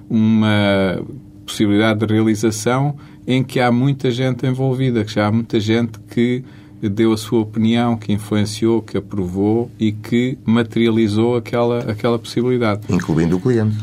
uma 0.08 1.00
possibilidade 1.46 2.06
de 2.06 2.12
realização 2.12 2.96
em 3.26 3.42
que 3.42 3.60
há 3.60 3.70
muita 3.70 4.10
gente 4.10 4.46
envolvida, 4.46 5.04
que 5.04 5.12
já 5.12 5.26
há 5.26 5.32
muita 5.32 5.60
gente 5.60 5.98
que 6.10 6.44
deu 6.80 7.12
a 7.12 7.16
sua 7.16 7.40
opinião, 7.40 7.96
que 7.96 8.12
influenciou, 8.12 8.80
que 8.80 8.96
aprovou 8.96 9.70
e 9.78 9.92
que 9.92 10.38
materializou 10.44 11.36
aquela, 11.36 11.90
aquela 11.90 12.18
possibilidade. 12.18 12.82
Incluindo 12.88 13.36
o 13.36 13.40
cliente. 13.40 13.76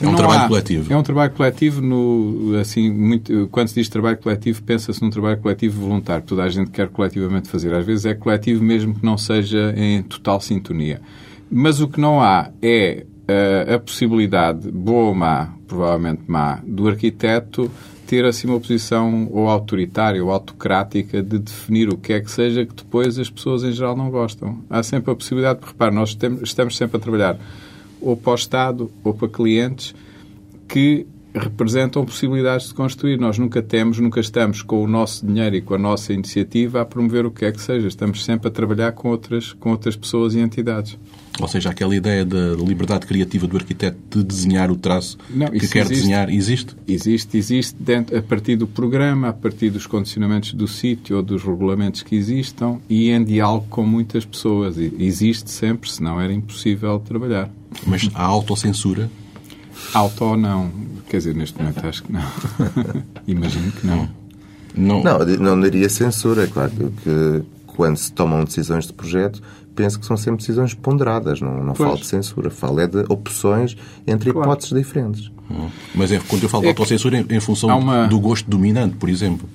É 0.00 0.08
um 0.08 0.14
trabalho 0.14 0.42
há. 0.42 0.48
coletivo. 0.48 0.92
É 0.92 0.96
um 0.96 1.02
trabalho 1.02 1.32
coletivo, 1.32 1.80
no, 1.80 2.56
assim, 2.60 2.90
muito, 2.90 3.48
quando 3.50 3.68
se 3.68 3.74
diz 3.74 3.88
trabalho 3.88 4.18
coletivo, 4.18 4.62
pensa-se 4.62 5.02
num 5.02 5.10
trabalho 5.10 5.38
coletivo 5.38 5.80
voluntário. 5.80 6.24
Toda 6.24 6.44
a 6.44 6.48
gente 6.48 6.70
quer 6.70 6.88
coletivamente 6.88 7.48
fazer. 7.48 7.74
Às 7.74 7.84
vezes 7.84 8.06
é 8.06 8.14
coletivo 8.14 8.62
mesmo 8.62 8.94
que 8.94 9.04
não 9.04 9.18
seja 9.18 9.74
em 9.76 10.02
total 10.02 10.40
sintonia. 10.40 11.00
Mas 11.50 11.80
o 11.80 11.88
que 11.88 12.00
não 12.00 12.22
há 12.22 12.50
é 12.62 13.06
uh, 13.28 13.74
a 13.74 13.78
possibilidade, 13.78 14.70
boa 14.70 15.08
ou 15.08 15.14
má, 15.14 15.52
provavelmente 15.66 16.22
má, 16.26 16.60
do 16.66 16.88
arquiteto 16.88 17.70
ter 18.06 18.24
assim 18.24 18.48
uma 18.48 18.58
posição 18.58 19.28
ou 19.30 19.48
autoritária 19.48 20.24
ou 20.24 20.30
autocrática 20.30 21.22
de 21.22 21.38
definir 21.38 21.90
o 21.90 21.98
que 21.98 22.14
é 22.14 22.20
que 22.20 22.30
seja 22.30 22.64
que 22.64 22.74
depois 22.74 23.18
as 23.18 23.28
pessoas 23.28 23.62
em 23.62 23.70
geral 23.70 23.94
não 23.94 24.10
gostam. 24.10 24.60
Há 24.70 24.82
sempre 24.82 25.12
a 25.12 25.14
possibilidade, 25.14 25.58
porque 25.58 25.72
repare, 25.72 25.94
nós 25.94 26.16
estamos 26.42 26.74
sempre 26.74 26.96
a 26.96 27.00
trabalhar 27.00 27.38
ou 28.00 28.16
para 28.16 28.32
o 28.32 28.34
Estado 28.34 28.90
ou 29.04 29.14
para 29.14 29.28
clientes 29.28 29.94
que 30.66 31.06
representam 31.34 32.04
possibilidades 32.04 32.68
de 32.68 32.74
construir. 32.74 33.18
Nós 33.18 33.38
nunca 33.38 33.62
temos, 33.62 33.98
nunca 33.98 34.20
estamos 34.20 34.62
com 34.62 34.82
o 34.82 34.86
nosso 34.86 35.26
dinheiro 35.26 35.56
e 35.56 35.60
com 35.60 35.74
a 35.74 35.78
nossa 35.78 36.12
iniciativa 36.12 36.80
a 36.80 36.84
promover 36.84 37.26
o 37.26 37.30
que 37.30 37.44
é 37.44 37.52
que 37.52 37.60
seja. 37.60 37.88
Estamos 37.88 38.24
sempre 38.24 38.48
a 38.48 38.50
trabalhar 38.50 38.92
com 38.92 39.08
outras, 39.08 39.52
com 39.52 39.70
outras 39.70 39.96
pessoas 39.96 40.34
e 40.34 40.40
entidades. 40.40 40.98
Ou 41.40 41.46
seja, 41.46 41.70
aquela 41.70 41.94
ideia 41.94 42.24
da 42.24 42.54
liberdade 42.56 43.06
criativa 43.06 43.46
do 43.46 43.56
arquiteto 43.56 43.96
de 44.10 44.24
desenhar 44.24 44.70
o 44.72 44.76
traço 44.76 45.16
Não, 45.30 45.46
que 45.48 45.68
quer 45.68 45.82
existe, 45.82 45.94
desenhar, 45.94 46.30
existe? 46.30 46.76
Existe, 46.86 47.38
existe 47.38 47.76
dentro, 47.78 48.16
a 48.18 48.22
partir 48.22 48.56
do 48.56 48.66
programa, 48.66 49.28
a 49.28 49.32
partir 49.32 49.70
dos 49.70 49.86
condicionamentos 49.86 50.52
do 50.52 50.66
sítio 50.66 51.16
ou 51.16 51.22
dos 51.22 51.44
regulamentos 51.44 52.02
que 52.02 52.16
existam 52.16 52.80
e 52.88 53.10
em 53.10 53.22
diálogo 53.22 53.66
com 53.70 53.84
muitas 53.86 54.24
pessoas. 54.24 54.76
Existe 54.78 55.50
sempre, 55.50 55.88
senão 55.88 56.20
era 56.20 56.32
impossível 56.32 56.98
trabalhar. 56.98 57.48
Mas 57.86 58.10
há 58.14 58.22
autocensura? 58.24 59.08
Auto 59.94 60.36
não? 60.36 60.70
Quer 61.08 61.18
dizer, 61.18 61.34
neste 61.34 61.58
momento 61.58 61.86
acho 61.86 62.02
que 62.02 62.12
não. 62.12 62.22
Imagino 63.26 63.72
que 63.72 63.86
não. 63.86 64.08
Não, 64.74 65.02
não, 65.02 65.56
não 65.56 65.60
diria 65.60 65.88
censura. 65.88 66.44
É 66.44 66.46
claro 66.46 66.70
que 67.02 67.42
quando 67.66 67.96
se 67.96 68.12
tomam 68.12 68.44
decisões 68.44 68.86
de 68.86 68.92
projeto, 68.92 69.42
penso 69.74 69.98
que 69.98 70.04
são 70.04 70.16
sempre 70.16 70.38
decisões 70.38 70.74
ponderadas. 70.74 71.40
Não, 71.40 71.64
não 71.64 71.74
falo 71.74 71.96
de 71.96 72.06
censura. 72.06 72.50
Falo 72.50 72.80
é 72.80 72.86
de 72.86 73.04
opções 73.08 73.76
entre 74.06 74.32
claro. 74.32 74.48
hipóteses 74.48 74.76
diferentes. 74.76 75.30
Hum. 75.50 75.68
Mas 75.94 76.12
é, 76.12 76.18
quando 76.18 76.42
eu 76.42 76.48
falo 76.48 76.64
é 76.64 76.66
de 76.66 76.70
autocensura, 76.70 77.16
em, 77.16 77.26
em 77.30 77.40
função 77.40 77.78
uma... 77.78 78.06
do 78.06 78.20
gosto 78.20 78.48
dominante, 78.50 78.96
por 78.96 79.08
exemplo. 79.08 79.48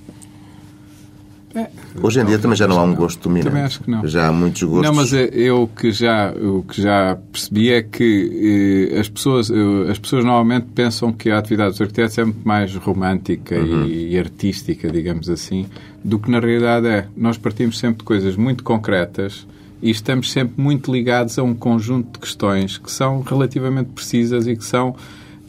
É 1.55 1.67
Hoje 2.01 2.19
em 2.19 2.25
dia 2.25 2.39
também 2.39 2.57
já 2.57 2.67
não 2.67 2.79
há 2.79 2.83
um 2.83 2.95
gosto 2.95 3.21
dominante. 3.23 3.49
Também 3.49 3.63
acho 3.63 3.79
que 3.83 3.89
não. 3.91 4.07
Já 4.07 4.27
há 4.27 4.31
muitos 4.31 4.63
gostos. 4.63 4.89
Não, 4.89 4.95
mas 4.95 5.13
é, 5.13 5.29
eu 5.33 5.69
que 5.75 5.91
já, 5.91 6.31
o 6.31 6.63
que 6.63 6.81
já 6.81 7.17
percebi 7.31 7.71
é 7.71 7.83
que 7.83 8.89
eh, 8.91 8.99
as, 8.99 9.07
pessoas, 9.07 9.51
eh, 9.51 9.91
as 9.91 9.99
pessoas 9.99 10.25
normalmente 10.25 10.67
pensam 10.73 11.13
que 11.13 11.29
a 11.29 11.37
atividade 11.37 11.71
dos 11.71 11.81
arquitetos 11.81 12.17
é 12.17 12.23
muito 12.25 12.47
mais 12.47 12.75
romântica 12.75 13.55
Uhum. 13.55 13.85
e, 13.85 14.13
e 14.13 14.19
artística, 14.19 14.89
digamos 14.89 15.29
assim, 15.29 15.67
do 16.03 16.17
que 16.17 16.29
na 16.31 16.39
realidade 16.39 16.87
é. 16.87 17.07
Nós 17.15 17.37
partimos 17.37 17.77
sempre 17.77 17.99
de 17.99 18.03
coisas 18.03 18.35
muito 18.35 18.63
concretas 18.63 19.45
e 19.81 19.91
estamos 19.91 20.31
sempre 20.31 20.61
muito 20.61 20.91
ligados 20.91 21.37
a 21.37 21.43
um 21.43 21.53
conjunto 21.53 22.13
de 22.13 22.19
questões 22.19 22.77
que 22.77 22.91
são 22.91 23.21
relativamente 23.21 23.89
precisas 23.89 24.47
e 24.47 24.55
que 24.55 24.65
são 24.65 24.95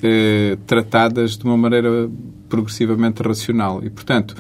eh, 0.03 0.59
tratadas 0.67 1.37
de 1.38 1.45
uma 1.45 1.57
maneira 1.57 2.11
progressivamente 2.49 3.23
racional. 3.23 3.81
E, 3.83 3.88
portanto, 3.88 4.37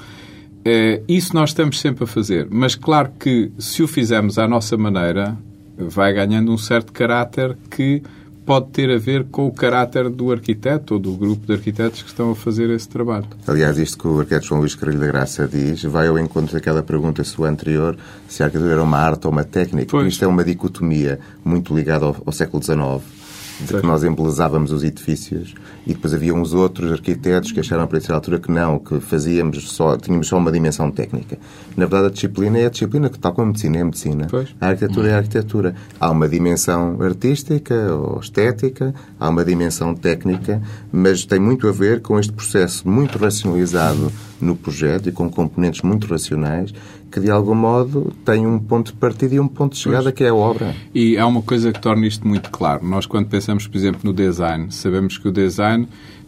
isso 1.06 1.34
nós 1.34 1.50
estamos 1.50 1.80
sempre 1.80 2.04
a 2.04 2.06
fazer. 2.06 2.48
Mas, 2.50 2.74
claro 2.74 3.10
que 3.18 3.50
se 3.58 3.82
o 3.82 3.88
fizermos 3.88 4.38
à 4.38 4.48
nossa 4.48 4.76
maneira, 4.76 5.36
vai 5.76 6.12
ganhando 6.12 6.52
um 6.52 6.58
certo 6.58 6.92
caráter 6.92 7.56
que 7.70 8.02
pode 8.44 8.68
ter 8.70 8.90
a 8.90 8.98
ver 8.98 9.24
com 9.24 9.46
o 9.46 9.52
caráter 9.52 10.08
do 10.10 10.30
arquiteto 10.30 10.94
ou 10.94 11.00
do 11.00 11.12
grupo 11.14 11.46
de 11.46 11.54
arquitetos 11.54 12.02
que 12.02 12.08
estão 12.08 12.30
a 12.30 12.34
fazer 12.34 12.68
esse 12.70 12.88
trabalho. 12.88 13.26
Aliás, 13.46 13.78
isto 13.78 13.98
que 13.98 14.06
o 14.06 14.18
arquiteto 14.18 14.46
João 14.46 14.60
Luís 14.60 14.74
Carrilho 14.74 15.00
da 15.00 15.06
Graça 15.06 15.48
diz 15.48 15.82
vai 15.84 16.08
ao 16.08 16.18
encontro 16.18 16.52
daquela 16.52 16.82
pergunta 16.82 17.24
sua 17.24 17.48
anterior 17.48 17.96
se 18.28 18.42
a 18.42 18.46
arquitetura 18.46 18.74
era 18.74 18.82
uma 18.82 18.98
arte 18.98 19.26
ou 19.26 19.32
uma 19.32 19.44
técnica. 19.44 19.90
Pois. 19.90 20.08
Isto 20.08 20.24
é 20.24 20.28
uma 20.28 20.44
dicotomia 20.44 21.18
muito 21.44 21.74
ligada 21.74 22.04
ao, 22.04 22.16
ao 22.26 22.32
século 22.32 22.62
XIX, 22.62 23.02
de 23.60 23.80
que 23.80 23.86
nós 23.86 24.04
embelezávamos 24.04 24.72
os 24.72 24.84
edifícios 24.84 25.54
e 25.86 25.92
depois 25.92 26.14
havia 26.14 26.34
uns 26.34 26.52
outros 26.52 26.92
arquitetos 26.92 27.52
que 27.52 27.60
acharam 27.60 27.86
para 27.86 27.98
essa 27.98 28.14
altura 28.14 28.38
que 28.38 28.50
não, 28.50 28.78
que 28.78 29.00
fazíamos 29.00 29.70
só, 29.70 29.96
tínhamos 29.96 30.28
só 30.28 30.38
uma 30.38 30.50
dimensão 30.50 30.90
técnica. 30.90 31.38
Na 31.76 31.86
verdade, 31.86 32.06
a 32.06 32.10
disciplina 32.10 32.58
é 32.58 32.66
a 32.66 32.70
disciplina, 32.70 33.08
que 33.08 33.18
tal 33.18 33.32
como 33.32 33.44
a 33.44 33.48
medicina 33.48 33.78
é 33.78 33.80
a 33.80 33.84
medicina. 33.84 34.26
Pois. 34.30 34.54
A 34.60 34.68
arquitetura 34.68 35.08
é 35.08 35.14
a 35.14 35.16
arquitetura. 35.18 35.74
Há 36.00 36.10
uma 36.10 36.28
dimensão 36.28 37.00
artística 37.02 37.74
ou 37.94 38.20
estética, 38.20 38.94
há 39.18 39.28
uma 39.28 39.44
dimensão 39.44 39.94
técnica, 39.94 40.62
mas 40.92 41.24
tem 41.24 41.38
muito 41.38 41.68
a 41.68 41.72
ver 41.72 42.00
com 42.00 42.18
este 42.18 42.32
processo 42.32 42.88
muito 42.88 43.18
racionalizado 43.18 44.10
no 44.40 44.56
projeto 44.56 45.08
e 45.08 45.12
com 45.12 45.30
componentes 45.30 45.82
muito 45.82 46.06
racionais 46.06 46.72
que, 47.14 47.20
de 47.20 47.30
algum 47.30 47.54
modo, 47.54 48.12
tem 48.24 48.44
um 48.44 48.58
ponto 48.58 48.92
de 48.92 48.98
partida 48.98 49.36
e 49.36 49.38
um 49.38 49.46
ponto 49.46 49.74
de 49.74 49.78
chegada 49.78 50.10
que 50.10 50.24
é 50.24 50.30
a 50.30 50.34
obra. 50.34 50.74
E 50.92 51.16
há 51.16 51.24
uma 51.24 51.42
coisa 51.42 51.72
que 51.72 51.80
torna 51.80 52.04
isto 52.08 52.26
muito 52.26 52.50
claro. 52.50 52.84
Nós, 52.84 53.06
quando 53.06 53.28
pensamos, 53.28 53.68
por 53.68 53.78
exemplo, 53.78 54.00
no 54.02 54.12
design, 54.12 54.66
sabemos 54.72 55.16
que 55.16 55.28
o 55.28 55.30
design, 55.30 55.73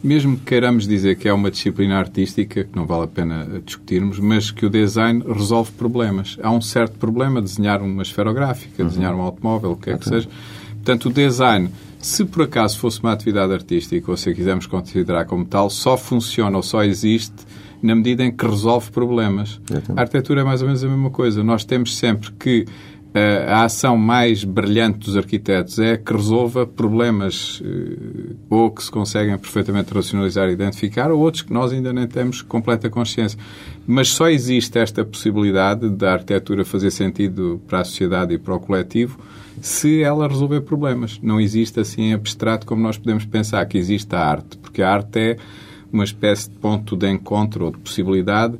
mesmo 0.03 0.37
que 0.37 0.45
queiramos 0.45 0.87
dizer 0.87 1.17
que 1.17 1.29
é 1.29 1.33
uma 1.33 1.51
disciplina 1.51 1.97
artística, 1.99 2.65
que 2.65 2.77
não 2.77 2.87
vale 2.87 3.05
a 3.05 3.09
pena 3.09 3.61
discutirmos, 3.65 4.19
mas 4.19 4.51
que 4.51 4.67
o 4.67 4.71
design 4.71 5.23
resolve 5.27 5.73
problemas. 5.73 6.39
Há 6.43 6.51
um 6.51 6.61
certo 6.61 6.99
problema 6.99 7.43
desenhar 7.43 7.83
uma 7.83 8.03
esferográfica, 8.03 8.85
desenhar 8.85 9.15
um 9.15 9.21
automóvel, 9.21 9.73
o 9.73 9.77
que 9.77 9.91
é 9.91 9.99
que 9.99 10.09
seja. 10.09 10.29
Portanto, 10.75 11.07
o 11.07 11.13
design, 11.13 11.71
se 11.99 12.25
por 12.25 12.43
acaso 12.43 12.79
fosse 12.79 13.01
uma 13.01 13.13
atividade 13.13 13.53
artística, 13.53 14.09
ou 14.11 14.17
se 14.17 14.31
a 14.31 14.35
quisermos 14.35 14.67
considerar 14.67 15.25
como 15.25 15.45
tal, 15.45 15.69
só 15.69 15.97
funciona 15.97 16.57
ou 16.57 16.63
só 16.63 16.85
existe 16.85 17.35
na 17.83 17.95
medida 17.95 18.25
em 18.25 18.31
que 18.31 18.47
resolve 18.47 18.91
problemas. 18.91 19.61
A 19.97 20.01
arquitetura 20.03 20.43
é 20.43 20.45
mais 20.45 20.63
ou 20.63 20.69
menos 20.69 20.83
a 20.83 20.89
mesma 20.89 21.11
coisa. 21.11 21.43
Nós 21.43 21.65
temos 21.65 21.97
sempre 21.97 22.31
que 22.33 22.67
a 23.19 23.65
ação 23.65 23.97
mais 23.97 24.45
brilhante 24.45 24.99
dos 24.99 25.17
arquitetos 25.17 25.79
é 25.79 25.97
que 25.97 26.13
resolva 26.13 26.67
problemas 26.67 27.63
eh, 27.65 28.35
ou 28.51 28.71
que 28.71 28.83
se 28.83 28.91
conseguem 28.91 29.37
perfeitamente 29.39 29.93
racionalizar 29.93 30.49
e 30.49 30.53
identificar, 30.53 31.11
ou 31.11 31.21
outros 31.21 31.43
que 31.43 31.53
nós 31.53 31.73
ainda 31.73 31.93
nem 31.93 32.07
temos 32.07 32.43
completa 32.43 32.91
consciência. 32.91 33.39
Mas 33.87 34.09
só 34.09 34.29
existe 34.29 34.79
esta 34.79 35.05
possibilidade 35.05 35.89
da 35.89 36.13
arquitetura 36.13 36.65
fazer 36.65 36.91
sentido 36.91 37.61
para 37.67 37.81
a 37.81 37.85
sociedade 37.85 38.35
e 38.35 38.39
para 38.39 38.55
o 38.55 38.61
coletivo 38.61 39.19
se 39.61 40.03
ela 40.03 40.29
resolver 40.29 40.61
problemas. 40.61 41.19
Não 41.23 41.41
existe 41.41 41.81
assim 41.81 42.11
em 42.11 42.13
abstrato 42.13 42.67
como 42.67 42.83
nós 42.83 42.99
podemos 42.99 43.25
pensar 43.25 43.65
que 43.67 43.79
existe 43.79 44.15
a 44.15 44.21
arte, 44.21 44.59
porque 44.59 44.83
a 44.83 44.93
arte 44.93 45.19
é 45.19 45.37
uma 45.93 46.05
espécie 46.05 46.51
de 46.51 46.57
ponto 46.57 46.97
de 46.97 47.11
encontro 47.11 47.65
ou 47.65 47.71
de 47.71 47.79
possibilidade 47.79 48.59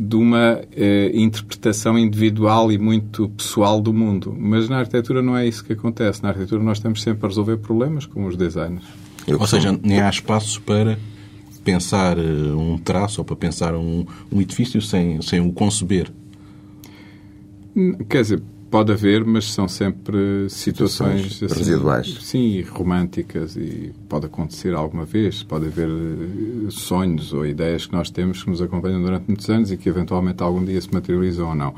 de 0.00 0.14
uma 0.14 0.60
eh, 0.76 1.10
interpretação 1.12 1.98
individual 1.98 2.70
e 2.70 2.78
muito 2.78 3.28
pessoal 3.30 3.80
do 3.80 3.92
mundo. 3.92 4.32
Mas 4.38 4.68
na 4.68 4.78
arquitetura 4.78 5.20
não 5.20 5.36
é 5.36 5.44
isso 5.44 5.64
que 5.64 5.72
acontece. 5.72 6.22
Na 6.22 6.28
arquitetura 6.28 6.62
nós 6.62 6.78
estamos 6.78 7.02
sempre 7.02 7.26
a 7.26 7.28
resolver 7.28 7.56
problemas, 7.56 8.06
como 8.06 8.28
os 8.28 8.36
designers. 8.36 8.86
Ou 9.26 9.44
seja, 9.44 9.76
nem 9.82 10.00
há 10.00 10.08
espaço 10.08 10.62
para 10.62 10.96
pensar 11.64 12.16
eh, 12.16 12.22
um 12.22 12.78
traço 12.78 13.20
ou 13.20 13.24
para 13.24 13.34
pensar 13.34 13.74
um, 13.74 14.06
um 14.30 14.40
edifício 14.40 14.80
sem, 14.80 15.20
sem 15.20 15.40
o 15.40 15.52
conceber. 15.52 16.12
Quer 18.08 18.22
dizer, 18.22 18.42
pode 18.70 18.92
haver, 18.92 19.24
mas 19.24 19.52
são 19.52 19.66
sempre 19.68 20.46
situações, 20.48 21.32
Situações 21.34 21.58
residuais. 21.58 22.18
Sim, 22.20 22.62
românticas 22.62 23.56
e 23.56 23.92
pode 24.08 24.26
acontecer 24.26 24.74
alguma 24.74 25.04
vez. 25.04 25.42
Pode 25.42 25.66
haver 25.66 25.88
eh, 25.88 26.66
sonhos 26.70 27.32
ou 27.32 27.46
ideias 27.46 27.86
que 27.86 27.92
nós 27.92 28.10
temos 28.10 28.42
que 28.42 28.50
nos 28.50 28.60
acompanham 28.60 29.02
durante 29.02 29.24
muitos 29.28 29.48
anos 29.48 29.70
e 29.72 29.76
que 29.76 29.88
eventualmente 29.88 30.42
algum 30.42 30.64
dia 30.64 30.80
se 30.80 30.92
materializam 30.92 31.48
ou 31.48 31.54
não. 31.54 31.74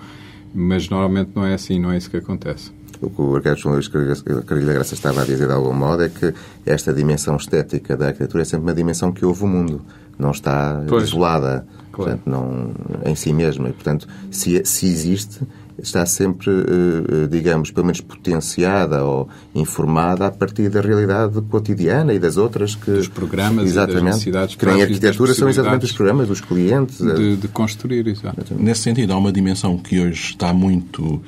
Mas 0.55 0.89
normalmente 0.89 1.31
não 1.35 1.45
é 1.47 1.55
assim, 1.55 1.79
não 1.79 1.93
é 1.93 1.97
isso 1.97 2.11
que 2.11 2.17
acontece. 2.17 2.73
O 3.01 3.09
que 3.09 3.21
o 3.23 3.35
arquiteto 3.37 3.61
João 3.63 3.75
Luís 3.77 3.89
Carrilho 3.89 4.67
da 4.67 4.73
Graça 4.75 4.95
estava 4.95 5.23
a 5.23 5.25
dizer 5.25 5.47
de 5.47 5.53
algum 5.53 5.73
modo 5.73 6.03
é 6.03 6.09
que 6.11 6.35
esta 6.67 6.93
dimensão 6.93 7.37
estética 7.37 7.97
da 7.97 8.09
arquitetura 8.09 8.43
é 8.43 8.45
sempre 8.45 8.67
uma 8.67 8.75
dimensão 8.75 9.11
que 9.11 9.25
houve 9.25 9.45
o 9.45 9.47
mundo. 9.47 9.81
Não 10.19 10.33
está 10.33 10.85
Pois. 10.87 11.05
isolada 11.05 11.67
Claro. 11.93 12.19
portanto, 12.19 12.23
não, 12.27 12.73
em 13.11 13.15
si 13.15 13.33
mesma. 13.33 13.69
E, 13.71 13.73
portanto, 13.73 14.07
se, 14.31 14.63
se 14.65 14.87
existe, 14.87 15.41
está 15.83 16.05
sempre, 16.07 16.51
eh, 16.51 17.25
eh, 17.25 17.27
digamos, 17.29 17.71
pelo 17.71 17.87
menos 17.87 18.01
potenciada 18.01 19.05
ou 19.05 19.29
informada 19.55 20.27
a 20.27 20.31
partir 20.31 20.69
da 20.69 20.81
realidade 20.81 21.41
cotidiana 21.43 22.13
e 22.13 22.19
das 22.19 22.37
outras 22.37 22.75
que... 22.75 22.91
Dos 22.91 23.09
programas 23.09 23.65
e 23.71 23.75
das 23.75 23.89
exatamente, 23.89 24.05
necessidades 24.05 24.55
que 24.57 24.67
das 24.67 24.81
arquitetura 24.81 25.35
são 25.35 25.49
exatamente 25.49 25.85
os 25.85 25.93
programas 25.93 26.29
dos 26.29 26.41
clientes. 26.41 27.01
eh, 27.01 27.15
De, 27.15 27.37
de 27.37 27.49
construir, 27.49 28.07
exato. 28.07 28.55
Nesse 28.59 28.83
sentido, 28.83 29.13
há 29.13 29.17
uma 29.17 29.33
dimensão 29.33 29.77
que 29.79 30.01
hoje 30.01 30.31
está 30.31 30.53
muito, 30.53 31.23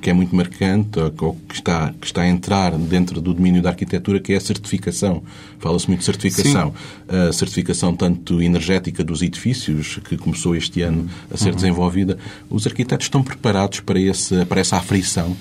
que 0.00 0.10
é 0.10 0.12
muito 0.12 0.34
marcante, 0.34 0.98
ou 0.98 1.36
que 1.48 1.54
está, 1.54 1.92
que 2.00 2.06
está 2.06 2.22
a 2.22 2.28
entrar 2.28 2.76
dentro 2.76 3.20
do 3.20 3.32
domínio 3.32 3.62
da 3.62 3.70
arquitetura, 3.70 4.20
que 4.20 4.32
é 4.32 4.36
a 4.36 4.40
certificação. 4.40 5.22
Fala-se 5.58 5.88
muito 5.88 6.00
de 6.00 6.06
certificação. 6.06 6.74
A 7.08 7.32
certificação 7.32 7.94
tanto 7.94 8.42
energética 8.42 9.02
dos 9.02 9.22
edifícios, 9.22 9.98
que 10.04 10.16
começou 10.16 10.54
este 10.54 10.82
ano 10.82 11.08
a 11.30 11.36
ser 11.36 11.54
desenvolvida. 11.54 12.18
Os 12.50 12.66
arquitetos 12.66 13.06
estão 13.06 13.22
preparados 13.22 13.80
para, 13.80 13.98
esse, 13.98 14.44
para 14.44 14.60
essa 14.60 14.76
aflição? 14.76 15.36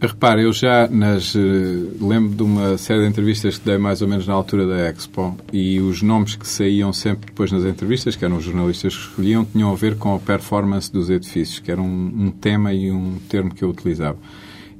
Repare, 0.00 0.42
eu 0.42 0.52
já 0.52 0.86
nas, 0.88 1.34
eh, 1.34 1.40
lembro 2.00 2.34
de 2.34 2.42
uma 2.42 2.76
série 2.76 3.00
de 3.00 3.08
entrevistas 3.08 3.56
que 3.56 3.64
dei 3.64 3.78
mais 3.78 4.02
ou 4.02 4.08
menos 4.08 4.26
na 4.26 4.34
altura 4.34 4.66
da 4.66 4.90
Expo 4.90 5.36
e 5.52 5.80
os 5.80 6.02
nomes 6.02 6.36
que 6.36 6.46
saíam 6.46 6.92
sempre 6.92 7.26
depois 7.26 7.50
nas 7.50 7.64
entrevistas, 7.64 8.14
que 8.14 8.24
eram 8.24 8.36
os 8.36 8.44
jornalistas 8.44 8.94
que 8.94 9.02
escolhiam, 9.02 9.44
tinham 9.44 9.72
a 9.72 9.74
ver 9.74 9.96
com 9.96 10.14
a 10.14 10.18
performance 10.18 10.92
dos 10.92 11.08
edifícios, 11.08 11.58
que 11.58 11.70
era 11.70 11.80
um, 11.80 12.12
um 12.14 12.30
tema 12.30 12.72
e 12.74 12.90
um 12.92 13.18
termo 13.28 13.54
que 13.54 13.64
eu 13.64 13.70
utilizava. 13.70 14.18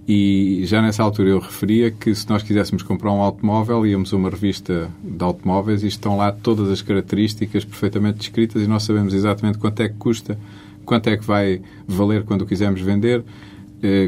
E 0.07 0.62
já 0.66 0.83
nessa 0.83 1.03
altura 1.03 1.31
eu 1.31 1.38
referia 1.38 1.90
que 1.90 2.14
se 2.14 2.29
nós 2.29 2.42
quiséssemos 2.42 2.83
comprar 2.83 3.11
um 3.11 3.22
automóvel, 3.22 3.87
íamos 3.87 4.12
a 4.12 4.16
uma 4.16 4.29
revista 4.29 4.90
de 5.03 5.24
automóveis 5.24 5.83
e 5.83 5.87
estão 5.87 6.18
lá 6.18 6.31
todas 6.31 6.68
as 6.68 6.83
características 6.83 7.64
perfeitamente 7.64 8.18
descritas 8.18 8.62
e 8.62 8.66
nós 8.66 8.83
sabemos 8.83 9.14
exatamente 9.14 9.57
quanto 9.57 9.81
é 9.81 9.88
que 9.88 9.94
custa, 9.94 10.38
quanto 10.85 11.09
é 11.09 11.16
que 11.16 11.24
vai 11.24 11.62
valer 11.88 12.24
quando 12.24 12.42
o 12.42 12.46
quisermos 12.46 12.83
vender, 12.83 13.20
eh, 13.20 13.24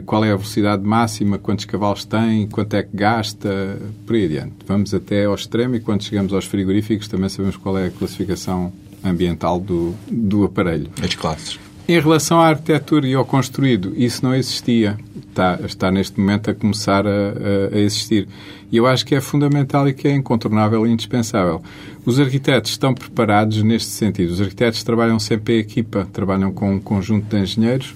qual 0.05 0.25
é 0.25 0.33
a 0.33 0.37
velocidade 0.37 0.83
máxima, 0.83 1.39
quantos 1.39 1.65
cavalos 1.65 2.05
tem, 2.05 2.47
quanto 2.49 2.75
é 2.75 2.83
que 2.83 2.97
gasta, 2.97 3.79
por 4.07 4.17
aí 4.17 4.25
adiante. 4.25 4.55
Vamos 4.67 4.95
até 4.95 5.25
ao 5.25 5.35
extremo 5.35 5.75
e 5.75 5.81
quando 5.81 6.03
chegamos 6.03 6.33
aos 6.33 6.45
frigoríficos 6.47 7.09
também 7.09 7.29
sabemos 7.29 7.57
qual 7.57 7.77
é 7.79 7.87
a 7.87 7.91
classificação 7.91 8.73
ambiental 9.05 9.61
do, 9.61 9.95
do 10.11 10.45
aparelho. 10.45 10.89
As 11.03 11.15
classes. 11.15 11.59
Em 11.89 12.01
relação 12.01 12.41
à 12.41 12.49
arquitetura 12.49 13.07
e 13.07 13.15
ao 13.15 13.25
construído, 13.25 13.93
isso 13.97 14.25
não 14.25 14.35
existia. 14.35 14.99
Está, 15.29 15.61
está 15.65 15.91
neste 15.91 16.19
momento 16.19 16.51
a 16.51 16.55
começar 16.55 17.07
a, 17.07 17.11
a- 17.11 17.75
a 17.77 17.79
existir. 17.79 18.27
E 18.73 18.77
eu 18.77 18.87
acho 18.87 19.07
que 19.07 19.15
é 19.15 19.21
fundamental 19.21 19.89
e 19.89 19.93
que 19.95 20.09
é 20.09 20.13
incontornável 20.13 20.85
e 20.85 20.91
indispensável. 20.91 21.63
Os 22.05 22.19
arquitetos 22.19 22.73
estão 22.73 22.93
preparados 22.93 23.63
neste 23.63 23.91
sentido. 23.91 24.31
Os 24.33 24.41
arquitetos 24.41 24.83
trabalham 24.83 25.21
sempre 25.21 25.55
em 25.55 25.61
equipa, 25.61 26.09
trabalham 26.13 26.51
com 26.51 26.75
um 26.75 26.81
conjunto 26.81 27.27
de 27.29 27.41
engenheiros. 27.41 27.95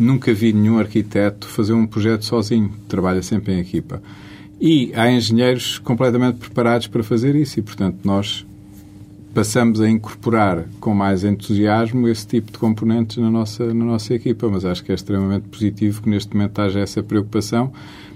Nunca 0.00 0.32
vi 0.32 0.50
nenhum 0.50 0.78
arquiteto 0.78 1.46
fazer 1.46 1.74
um 1.74 1.86
projeto 1.86 2.24
sozinho, 2.24 2.72
trabalha 2.88 3.20
sempre 3.20 3.52
em 3.52 3.60
equipa. 3.60 4.02
E 4.58 4.90
há 4.94 5.10
engenheiros 5.10 5.78
completamente 5.78 6.38
preparados 6.38 6.86
para 6.86 7.02
fazer 7.02 7.36
isso 7.36 7.60
e, 7.60 7.62
portanto, 7.62 7.98
nós 8.02 8.46
passamos 9.34 9.78
a 9.78 9.90
incorporar 9.90 10.64
com 10.80 10.94
mais 10.94 11.22
entusiasmo 11.22 12.08
esse 12.08 12.26
tipo 12.26 12.50
de 12.50 12.56
componentes 12.56 13.18
na 13.18 13.30
nossa, 13.30 13.74
na 13.74 13.84
nossa 13.84 14.14
equipa, 14.14 14.48
mas 14.48 14.64
acho 14.64 14.82
que 14.82 14.90
é 14.90 14.94
extremamente 14.94 15.48
positivo 15.48 16.00
que 16.00 16.08
neste 16.08 16.34
momento 16.34 16.58
haja 16.60 16.80
essa 16.80 17.02
preocupação, 17.02 17.70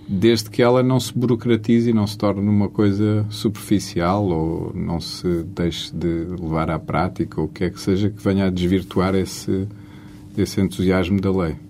desde 0.09 0.49
que 0.49 0.63
ela 0.63 0.83
não 0.83 0.99
se 0.99 1.13
burocratize 1.13 1.91
e 1.91 1.93
não 1.93 2.07
se 2.07 2.17
torne 2.17 2.49
uma 2.49 2.71
coisa 2.71 3.27
superficial 3.29 4.25
ou 4.25 4.73
não 4.75 5.01
se 5.01 5.45
deixe 5.55 5.95
de 5.95 6.25
levar 6.41 6.71
à 6.71 6.79
prática 6.79 7.43
ou 7.43 7.47
o 7.47 7.51
que 7.51 7.65
é 7.65 7.69
que 7.69 7.79
seja 7.79 8.09
que 8.09 8.25
venha 8.25 8.47
a 8.47 8.51
desvirtuar 8.51 9.15
esse, 9.15 9.69
desse 10.35 10.63
entusiasmo 10.63 11.21
da 11.21 11.31
lei. 11.31 11.64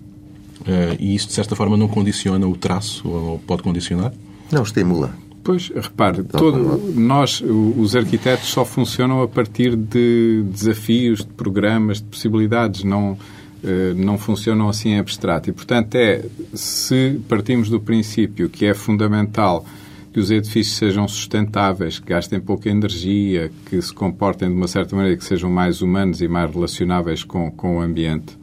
Uh, 0.67 0.95
e 0.99 1.15
isso, 1.15 1.27
de 1.27 1.33
certa 1.33 1.55
forma, 1.55 1.77
não 1.77 1.87
condiciona 1.87 2.47
o 2.47 2.55
traço, 2.55 3.07
ou 3.07 3.39
pode 3.39 3.61
condicionar? 3.61 4.11
Não, 4.51 4.63
estimula. 4.63 5.13
Pois, 5.43 5.69
repare, 5.69 6.23
todo, 6.23 6.91
nós, 6.95 7.39
os 7.39 7.95
arquitetos, 7.95 8.49
só 8.49 8.65
funcionam 8.65 9.21
a 9.21 9.27
partir 9.27 9.75
de 9.75 10.43
desafios, 10.49 11.19
de 11.19 11.27
programas, 11.33 11.99
de 11.99 12.05
possibilidades, 12.05 12.83
não, 12.83 13.15
eh, 13.63 13.93
não 13.95 14.17
funcionam 14.17 14.67
assim 14.67 14.89
em 14.89 14.99
abstrato. 14.99 15.47
E, 15.47 15.53
portanto, 15.53 15.93
é, 15.93 16.25
se 16.51 17.21
partimos 17.29 17.69
do 17.69 17.79
princípio 17.79 18.49
que 18.49 18.65
é 18.65 18.73
fundamental 18.73 19.63
que 20.11 20.19
os 20.19 20.31
edifícios 20.31 20.77
sejam 20.77 21.07
sustentáveis, 21.07 21.99
que 21.99 22.07
gastem 22.07 22.39
pouca 22.39 22.67
energia, 22.67 23.51
que 23.69 23.79
se 23.79 23.93
comportem 23.93 24.49
de 24.49 24.55
uma 24.55 24.67
certa 24.67 24.95
maneira, 24.95 25.15
que 25.15 25.25
sejam 25.25 25.49
mais 25.49 25.81
humanos 25.81 26.21
e 26.21 26.27
mais 26.27 26.51
relacionáveis 26.51 27.23
com, 27.23 27.51
com 27.51 27.77
o 27.77 27.81
ambiente, 27.81 28.35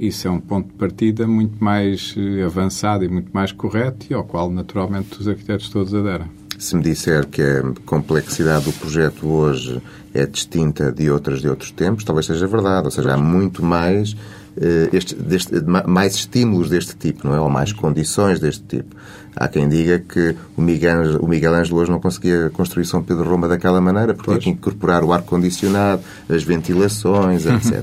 isso 0.00 0.26
é 0.26 0.30
um 0.30 0.40
ponto 0.40 0.68
de 0.68 0.74
partida 0.74 1.26
muito 1.26 1.62
mais 1.62 2.14
eh, 2.16 2.42
avançado 2.42 3.04
e 3.04 3.08
muito 3.08 3.28
mais 3.34 3.52
correto 3.52 4.06
e 4.08 4.14
ao 4.14 4.24
qual, 4.24 4.50
naturalmente, 4.50 5.20
os 5.20 5.28
arquitetos 5.28 5.68
todos 5.68 5.94
aderem. 5.94 6.26
Se 6.58 6.74
me 6.74 6.82
disser 6.82 7.26
que 7.26 7.42
a 7.42 7.62
complexidade 7.84 8.64
do 8.64 8.72
projeto 8.72 9.26
hoje 9.26 9.80
é 10.14 10.24
distinta 10.24 10.90
de 10.90 11.10
outras 11.10 11.42
de 11.42 11.48
outros 11.48 11.70
tempos, 11.70 12.02
talvez 12.02 12.24
seja 12.24 12.46
verdade. 12.46 12.86
Ou 12.86 12.90
seja, 12.90 13.12
há 13.12 13.18
muito 13.18 13.62
mais, 13.62 14.16
eh, 14.56 14.88
este, 14.90 15.14
deste, 15.14 15.60
mais 15.86 16.14
estímulos 16.14 16.70
deste 16.70 16.96
tipo, 16.96 17.26
não 17.28 17.34
é? 17.34 17.40
Ou 17.40 17.50
mais 17.50 17.70
condições 17.70 18.40
deste 18.40 18.64
tipo. 18.64 18.96
Há 19.40 19.48
quem 19.48 19.66
diga 19.70 19.98
que 19.98 20.36
o 20.54 20.60
Miguel, 20.60 21.18
o 21.18 21.26
Miguel 21.26 21.54
Ângelo 21.54 21.80
hoje 21.80 21.90
não 21.90 21.98
conseguia 21.98 22.50
construir 22.50 22.84
São 22.84 23.02
Pedro 23.02 23.26
Roma 23.26 23.48
daquela 23.48 23.80
maneira, 23.80 24.12
porque 24.12 24.28
tinha 24.32 24.38
que 24.38 24.50
incorporar 24.50 25.02
o 25.02 25.14
ar-condicionado, 25.14 26.02
as 26.28 26.42
ventilações, 26.42 27.46
etc. 27.48 27.82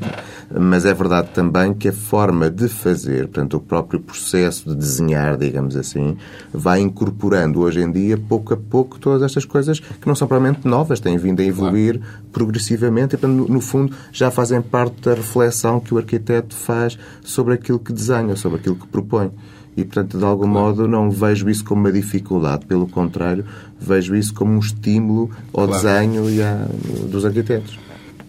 Mas 0.55 0.85
é 0.85 0.93
verdade 0.93 1.29
também 1.33 1.73
que 1.73 1.87
a 1.87 1.91
forma 1.91 2.47
de 2.47 2.69
fazer, 2.69 3.23
portanto, 3.23 3.57
o 3.57 3.59
próprio 3.59 3.99
processo 3.99 4.69
de 4.69 4.75
desenhar, 4.75 5.35
digamos 5.35 5.75
assim, 5.75 6.15
vai 6.53 6.79
incorporando 6.79 7.61
hoje 7.61 7.81
em 7.81 7.91
dia, 7.91 8.19
pouco 8.19 8.53
a 8.53 8.57
pouco, 8.57 8.99
todas 8.99 9.23
estas 9.23 9.43
coisas 9.43 9.79
que 9.79 10.05
não 10.07 10.13
são 10.13 10.27
propriamente 10.27 10.67
novas, 10.67 10.99
têm 10.99 11.17
vindo 11.17 11.39
a 11.39 11.43
evoluir 11.43 11.97
claro. 11.99 12.23
progressivamente 12.31 13.15
e, 13.15 13.17
portanto, 13.17 13.51
no 13.51 13.61
fundo, 13.61 13.95
já 14.11 14.29
fazem 14.29 14.61
parte 14.61 15.01
da 15.01 15.15
reflexão 15.15 15.79
que 15.79 15.91
o 15.91 15.97
arquiteto 15.97 16.55
faz 16.55 16.99
sobre 17.23 17.55
aquilo 17.55 17.79
que 17.79 17.91
desenha, 17.91 18.35
sobre 18.35 18.59
aquilo 18.59 18.75
que 18.75 18.85
propõe 18.85 19.31
e, 19.77 19.85
portanto, 19.85 20.17
de 20.17 20.25
algum 20.25 20.51
claro. 20.51 20.67
modo, 20.67 20.87
não 20.87 21.11
vejo 21.11 21.47
isso 21.47 21.63
como 21.63 21.81
uma 21.81 21.91
dificuldade. 21.91 22.65
Pelo 22.65 22.87
contrário, 22.87 23.45
vejo 23.79 24.15
isso 24.15 24.33
como 24.33 24.53
um 24.53 24.59
estímulo 24.59 25.29
ao 25.53 25.67
claro. 25.67 25.71
desenho 25.71 26.29
e 26.29 26.41
a, 26.41 26.67
dos 27.07 27.23
arquitetos. 27.23 27.77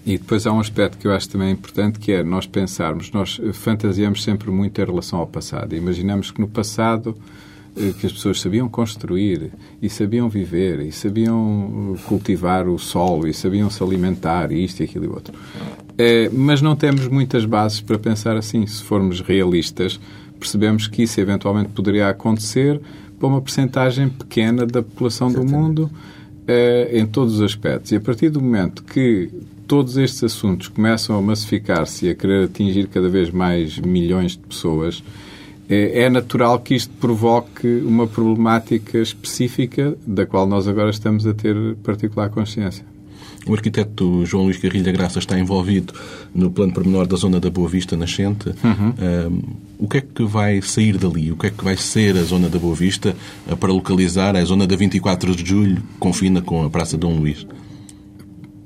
E 0.04 0.18
depois 0.18 0.46
há 0.46 0.52
um 0.52 0.60
aspecto 0.60 0.98
que 0.98 1.06
eu 1.06 1.12
acho 1.12 1.28
também 1.30 1.50
importante, 1.50 1.98
que 1.98 2.12
é 2.12 2.22
nós 2.22 2.46
pensarmos, 2.46 3.10
nós 3.12 3.40
fantasiamos 3.54 4.22
sempre 4.22 4.50
muito 4.50 4.78
em 4.78 4.84
relação 4.84 5.18
ao 5.18 5.26
passado. 5.26 5.74
Imaginamos 5.74 6.30
que 6.30 6.40
no 6.40 6.48
passado 6.48 7.16
eh, 7.76 7.92
que 7.98 8.06
as 8.06 8.12
pessoas 8.12 8.40
sabiam 8.40 8.68
construir 8.68 9.50
e 9.80 9.88
sabiam 9.88 10.28
viver 10.28 10.80
e 10.80 10.92
sabiam 10.92 11.94
eh, 11.94 12.00
cultivar 12.06 12.68
o 12.68 12.78
solo 12.78 13.26
e 13.26 13.32
sabiam 13.32 13.70
se 13.70 13.82
alimentar 13.82 14.50
e 14.50 14.64
isto 14.64 14.80
e 14.80 14.84
aquilo 14.84 15.04
e 15.04 15.08
outro. 15.08 15.34
É, 15.96 16.28
mas 16.30 16.60
não 16.60 16.74
temos 16.74 17.06
muitas 17.08 17.44
bases 17.44 17.80
para 17.80 17.98
pensar 17.98 18.36
assim. 18.36 18.66
Se 18.66 18.82
formos 18.82 19.20
realistas, 19.20 20.00
percebemos 20.38 20.86
que 20.86 21.02
isso 21.02 21.20
eventualmente 21.20 21.70
poderia 21.70 22.08
acontecer 22.08 22.80
para 23.18 23.28
uma 23.28 23.42
percentagem 23.42 24.08
pequena 24.08 24.64
da 24.64 24.82
população 24.82 25.28
Exatamente. 25.28 25.52
do 25.52 25.58
mundo 25.58 25.90
eh, 26.46 26.90
em 26.92 27.06
todos 27.06 27.34
os 27.34 27.42
aspectos. 27.42 27.92
E 27.92 27.96
a 27.96 28.00
partir 28.00 28.30
do 28.30 28.40
momento 28.40 28.82
que 28.84 29.30
todos 29.66 29.96
estes 29.96 30.24
assuntos 30.24 30.68
começam 30.68 31.16
a 31.16 31.20
massificar-se 31.20 32.06
e 32.06 32.10
a 32.10 32.14
querer 32.14 32.44
atingir 32.44 32.86
cada 32.86 33.08
vez 33.08 33.30
mais 33.30 33.78
milhões 33.78 34.32
de 34.32 34.38
pessoas, 34.38 35.02
eh, 35.68 36.04
é 36.04 36.10
natural 36.10 36.58
que 36.60 36.74
isto 36.74 36.92
provoque 36.94 37.66
uma 37.84 38.06
problemática 38.06 38.98
específica 38.98 39.96
da 40.06 40.24
qual 40.24 40.46
nós 40.46 40.66
agora 40.66 40.90
estamos 40.90 41.26
a 41.26 41.34
ter 41.34 41.76
particular 41.82 42.30
consciência. 42.30 42.84
O 43.46 43.54
arquiteto 43.54 44.26
João 44.26 44.44
Luís 44.44 44.58
Carrilho 44.58 44.84
da 44.84 44.92
Graça 44.92 45.18
está 45.18 45.38
envolvido 45.38 45.94
no 46.34 46.50
plano 46.50 46.72
pormenor 46.72 47.06
da 47.06 47.16
zona 47.16 47.40
da 47.40 47.48
Boa 47.50 47.68
Vista 47.68 47.96
Nascente. 47.96 48.50
Uhum. 48.62 48.94
Um, 48.98 49.42
o 49.78 49.88
que 49.88 49.98
é 49.98 50.00
que 50.00 50.24
vai 50.24 50.60
sair 50.60 50.98
dali? 50.98 51.32
O 51.32 51.36
que 51.36 51.46
é 51.46 51.50
que 51.50 51.64
vai 51.64 51.76
ser 51.76 52.16
a 52.16 52.22
zona 52.22 52.48
da 52.48 52.58
Boa 52.58 52.74
Vista 52.74 53.14
para 53.58 53.72
localizar 53.72 54.36
a 54.36 54.44
zona 54.44 54.66
da 54.66 54.76
24 54.76 55.34
de 55.34 55.48
Julho, 55.48 55.76
que 55.76 55.98
confina 55.98 56.42
com 56.42 56.64
a 56.64 56.70
Praça 56.70 56.96
Dom 56.96 57.18
Luís? 57.18 57.46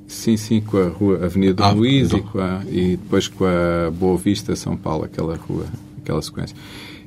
Sim, 0.06 0.36
sim, 0.36 0.60
com 0.60 0.78
a 0.78 0.88
rua 0.88 1.24
Avenida 1.24 1.54
Dom 1.54 1.64
ah, 1.64 1.70
Luís 1.70 2.12
então. 2.12 2.30
e, 2.34 2.40
a, 2.40 2.62
e, 2.70 2.96
depois 2.96 3.28
com 3.28 3.44
a 3.44 3.90
Boa 3.90 4.16
Vista 4.18 4.54
São 4.56 4.76
Paulo, 4.76 5.04
aquela 5.04 5.36
rua, 5.36 5.66
aquela 6.02 6.20
sequência. 6.20 6.56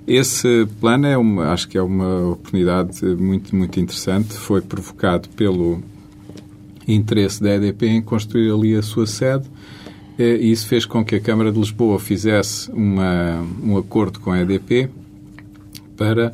Esse 0.07 0.67
plano 0.79 1.07
é 1.07 1.17
uma, 1.17 1.51
acho 1.51 1.67
que 1.67 1.77
é 1.77 1.81
uma 1.81 2.31
oportunidade 2.31 3.03
muito, 3.05 3.55
muito 3.55 3.79
interessante. 3.79 4.33
Foi 4.33 4.61
provocado 4.61 5.29
pelo 5.29 5.81
interesse 6.87 7.41
da 7.41 7.55
EDP 7.55 7.87
em 7.87 8.01
construir 8.01 8.51
ali 8.51 8.75
a 8.75 8.81
sua 8.81 9.07
sede 9.07 9.49
eh, 10.17 10.37
e 10.37 10.51
isso 10.51 10.67
fez 10.67 10.85
com 10.85 11.03
que 11.03 11.15
a 11.15 11.19
Câmara 11.19 11.51
de 11.51 11.59
Lisboa 11.59 11.99
fizesse 11.99 12.71
uma, 12.71 13.45
um 13.63 13.77
acordo 13.77 14.19
com 14.19 14.31
a 14.31 14.41
EDP 14.41 14.89
para 15.97 16.33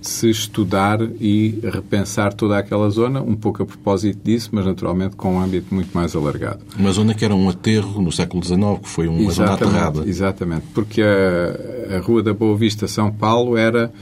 se 0.00 0.28
estudar 0.28 1.00
e 1.20 1.60
repensar 1.62 2.34
toda 2.34 2.58
aquela 2.58 2.90
zona, 2.90 3.22
um 3.22 3.36
pouco 3.36 3.62
a 3.62 3.66
propósito 3.66 4.18
disso, 4.24 4.50
mas 4.52 4.66
naturalmente 4.66 5.14
com 5.14 5.36
um 5.36 5.40
âmbito 5.40 5.72
muito 5.72 5.90
mais 5.94 6.16
alargado. 6.16 6.58
Uma 6.76 6.90
zona 6.90 7.14
que 7.14 7.24
era 7.24 7.34
um 7.34 7.48
aterro 7.48 8.02
no 8.02 8.10
século 8.10 8.44
XIX, 8.44 8.60
que 8.82 8.88
foi 8.88 9.06
uma 9.06 9.20
exatamente, 9.20 9.34
zona 9.34 9.52
aterrada. 9.52 10.08
Exatamente, 10.08 10.64
porque 10.74 11.00
a, 11.00 11.96
a 11.96 12.00
Rua 12.00 12.22
da 12.22 12.34
Boa 12.34 12.56
Vista, 12.56 12.88
São 12.88 13.12
Paulo, 13.12 13.56
era 13.56 13.92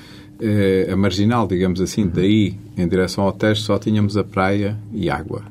eh, 0.40 0.88
a 0.90 0.96
marginal, 0.96 1.46
digamos 1.46 1.82
assim, 1.82 2.04
uhum. 2.04 2.10
daí 2.14 2.54
em 2.78 2.88
direção 2.88 3.24
ao 3.24 3.32
Tejo 3.32 3.60
só 3.60 3.78
tínhamos 3.78 4.16
a 4.16 4.24
praia 4.24 4.78
e 4.94 5.10
água. 5.10 5.42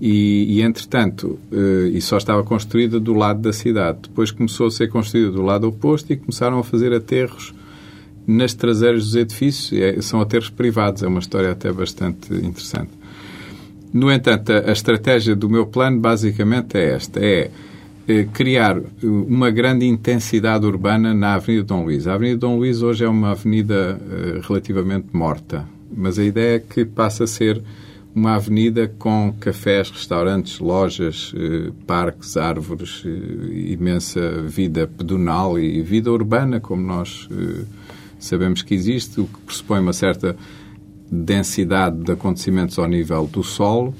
E, 0.00 0.58
e 0.58 0.62
entretanto, 0.62 1.38
uh, 1.50 1.86
e 1.86 2.00
só 2.00 2.18
estava 2.18 2.42
construída 2.44 3.00
do 3.00 3.14
lado 3.14 3.40
da 3.40 3.52
cidade. 3.52 4.00
Depois 4.02 4.30
começou 4.30 4.66
a 4.66 4.70
ser 4.70 4.88
construída 4.88 5.30
do 5.30 5.42
lado 5.42 5.66
oposto 5.68 6.12
e 6.12 6.16
começaram 6.16 6.58
a 6.58 6.64
fazer 6.64 6.92
aterros 6.92 7.54
nas 8.26 8.52
traseiras 8.52 9.04
dos 9.04 9.16
edifícios. 9.16 9.80
É, 9.80 10.00
são 10.02 10.20
aterros 10.20 10.50
privados, 10.50 11.02
é 11.02 11.06
uma 11.06 11.20
história 11.20 11.50
até 11.50 11.72
bastante 11.72 12.32
interessante. 12.34 12.90
No 13.92 14.12
entanto, 14.12 14.52
a, 14.52 14.68
a 14.68 14.72
estratégia 14.72 15.34
do 15.34 15.48
meu 15.48 15.66
plano 15.66 15.98
basicamente 15.98 16.76
é 16.76 16.94
esta: 16.94 17.18
é, 17.18 17.50
é 18.06 18.24
criar 18.24 18.78
uma 19.02 19.50
grande 19.50 19.86
intensidade 19.86 20.66
urbana 20.66 21.14
na 21.14 21.34
Avenida 21.34 21.64
Dom 21.64 21.84
Luís. 21.84 22.06
A 22.06 22.14
Avenida 22.14 22.36
Dom 22.36 22.56
Luís 22.56 22.82
hoje 22.82 23.04
é 23.04 23.08
uma 23.08 23.30
avenida 23.30 23.98
uh, 23.98 24.40
relativamente 24.46 25.06
morta, 25.12 25.66
mas 25.96 26.18
a 26.18 26.24
ideia 26.24 26.56
é 26.56 26.58
que 26.58 26.84
passa 26.84 27.24
a 27.24 27.26
ser 27.26 27.62
uma 28.16 28.36
avenida 28.36 28.88
com 28.98 29.30
cafés, 29.38 29.90
restaurantes, 29.90 30.58
lojas, 30.58 31.34
eh, 31.36 31.70
parques, 31.86 32.34
árvores, 32.38 33.02
eh, 33.04 33.72
imensa 33.72 34.40
vida 34.40 34.86
pedonal 34.86 35.58
e 35.58 35.82
vida 35.82 36.10
urbana, 36.10 36.58
como 36.58 36.80
nós 36.82 37.28
eh, 37.30 37.64
sabemos 38.18 38.62
que 38.62 38.74
existe, 38.74 39.20
o 39.20 39.26
que 39.26 39.38
pressupõe 39.40 39.80
uma 39.80 39.92
certa 39.92 40.34
densidade 41.12 42.04
de 42.04 42.12
acontecimentos 42.12 42.78
ao 42.78 42.88
nível 42.88 43.26
do 43.26 43.44
solo 43.44 43.94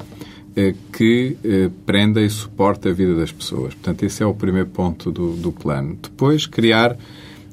que 0.91 1.37
prenda 1.85 2.23
e 2.23 2.31
suporta 2.31 2.89
a 2.89 2.93
vida 2.93 3.15
das 3.15 3.31
pessoas. 3.31 3.75
Portanto, 3.75 4.05
esse 4.05 4.23
é 4.23 4.27
o 4.27 4.33
primeiro 4.33 4.71
ponto 4.71 5.13
do, 5.13 5.37
do 5.37 5.53
plano. 5.53 5.99
Depois, 6.03 6.47
criar 6.47 6.97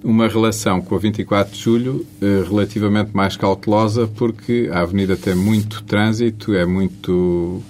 uma 0.04 0.28
relação 0.28 0.82
com 0.82 0.96
a 0.96 1.00
24 1.00 1.54
de 1.54 1.60
Julho 1.60 2.06
eh, 2.22 2.44
relativamente 2.48 3.12
mais 3.13 3.38
cautelosa, 3.38 4.06
porque 4.06 4.70
a 4.72 4.82
avenida 4.82 5.16
tem 5.16 5.34
muito 5.34 5.82
trânsito, 5.84 6.54
é 6.54 6.66
muito. 6.66 7.62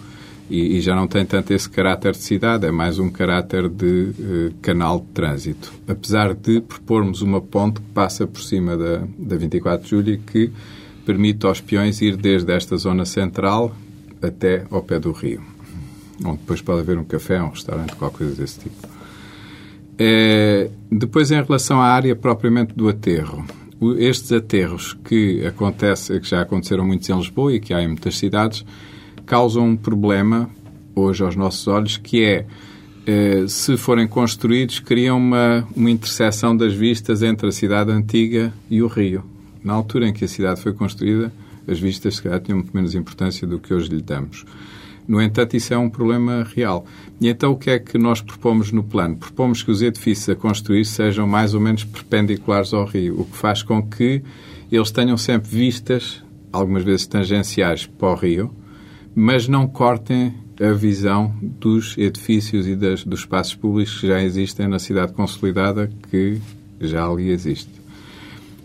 E, 0.50 0.78
e, 0.78 0.82
já 0.82 0.93
não 0.93 1.08
tem 1.08 1.26
tanto 1.26 1.54
esse 1.54 1.69
caráter 1.69 2.12
de 2.12 2.17
cidade, 2.17 2.65
é 2.65 2.72
mais 2.72 3.00
um 3.00 3.10
caráter 3.10 3.69
de 3.69 4.12
eh, 4.19 4.52
canal 4.62 5.00
de 5.00 5.06
trânsito. 5.13 5.72
Apesar 5.88 6.34
de 6.34 6.60
propormos 6.60 7.22
uma 7.22 7.39
ponte 7.39 7.80
que 7.80 7.91
passa 7.93 8.28
por 8.28 8.41
cima 8.41 8.76
da, 8.76 9.04
da 9.17 9.36
24 9.38 9.84
de 9.84 9.89
Julho 9.89 10.13
e 10.13 10.17
que 10.17 10.52
permite 11.06 11.46
aos 11.46 11.62
peões 11.62 12.02
ir 12.02 12.17
desde 12.17 12.52
esta 12.52 12.76
zona 12.78 13.06
central 13.06 13.76
até 14.22 14.65
ao 14.69 14.82
pé 14.82 15.00
do 15.00 15.12
rio, 15.12 15.41
onde 16.24 16.38
depois 16.38 16.62
pode 16.62 16.82
haver 16.82 16.98
um 16.98 17.04
café, 17.04 17.41
um 17.41 17.50
restaurante, 17.50 17.96
qualquer 17.96 18.17
coisa 18.17 18.36
desse 18.36 18.60
tipo. 18.60 18.92
É, 19.97 20.69
depois, 20.91 21.32
em 21.32 21.41
relação 21.41 21.82
à 21.82 21.88
área 21.88 22.15
propriamente 22.15 22.73
do 22.73 22.88
aterro, 22.89 23.45
estes 23.97 24.32
aterros 24.32 24.97
que, 25.03 25.45
acontece, 25.45 26.19
que 26.19 26.27
já 26.27 26.41
aconteceram 26.41 26.86
muitos 26.86 27.10
em 27.10 27.17
Lisboa 27.17 27.53
e 27.53 27.60
que 27.60 27.73
há 27.73 27.82
em 27.82 27.88
muitas 27.88 28.17
cidades, 28.17 28.65
causam 29.25 29.69
um 29.69 29.75
problema, 29.75 30.49
hoje 30.95 31.23
aos 31.23 31.36
nossos 31.36 31.67
olhos, 31.67 31.97
que 31.97 32.23
é, 32.23 32.45
é 33.06 33.47
se 33.47 33.75
forem 33.77 34.08
construídos, 34.08 34.79
criam 34.79 35.17
uma, 35.17 35.67
uma 35.75 35.91
interseção 35.91 36.56
das 36.56 36.73
vistas 36.73 37.21
entre 37.21 37.47
a 37.47 37.51
cidade 37.51 37.91
antiga 37.91 38.53
e 38.69 38.82
o 38.82 38.88
rio. 38.88 39.23
Na 39.63 39.73
altura 39.73 40.08
em 40.08 40.13
que 40.13 40.25
a 40.25 40.27
cidade 40.27 40.62
foi 40.62 40.73
construída, 40.73 41.32
as 41.67 41.79
vistas, 41.79 42.15
se 42.15 42.23
calhar, 42.23 42.41
tinham 42.41 42.58
muito 42.58 42.75
menos 42.75 42.93
importância 42.93 43.47
do 43.47 43.60
que 43.60 43.73
hoje 43.73 43.89
lhe 43.89 44.01
damos. 44.01 44.45
No 45.08 45.21
entanto, 45.21 45.56
isso 45.56 45.73
é 45.73 45.77
um 45.77 45.89
problema 45.89 46.47
real. 46.56 46.86
E 47.21 47.28
então 47.28 47.52
o 47.52 47.58
que 47.58 47.69
é 47.69 47.80
que 47.80 47.97
nós 47.97 48.21
propomos 48.21 48.71
no 48.71 48.84
plano? 48.84 49.15
Propomos 49.15 49.63
que 49.63 49.71
os 49.71 49.82
edifícios 49.82 50.30
a 50.30 50.36
construir 50.36 50.86
sejam 50.86 51.28
mais 51.28 51.54
ou 51.54 51.62
menos 51.62 51.84
perpendiculares 51.84 52.73
ao 52.73 52.86
rio, 52.86 53.21
o 53.21 53.26
que 53.26 53.38
faz 53.38 53.63
com 53.63 53.82
que 53.82 54.21
eles 54.71 54.91
tenham 54.91 55.17
sempre 55.17 55.49
vistas, 55.49 56.23
algumas 56.52 56.84
vezes 56.84 57.08
tangenciais, 57.08 57.86
para 57.86 58.10
o 58.10 58.15
rio, 58.15 58.52
mas 59.15 59.47
não 59.47 59.67
cortem 59.67 60.34
a 60.60 60.71
visão 60.73 61.34
dos 61.41 61.97
edifícios 61.97 62.67
e 62.67 62.76
das, 62.76 63.04
dos 63.04 63.21
espaços 63.21 63.56
públicos 63.56 63.99
que 63.99 64.08
já 64.08 64.21
existem 64.21 64.67
na 64.67 64.80
cidade 64.80 65.13
consolidada, 65.13 65.89
que 66.10 66.39
já 66.80 67.08
ali 67.08 67.30
existe. 67.30 67.69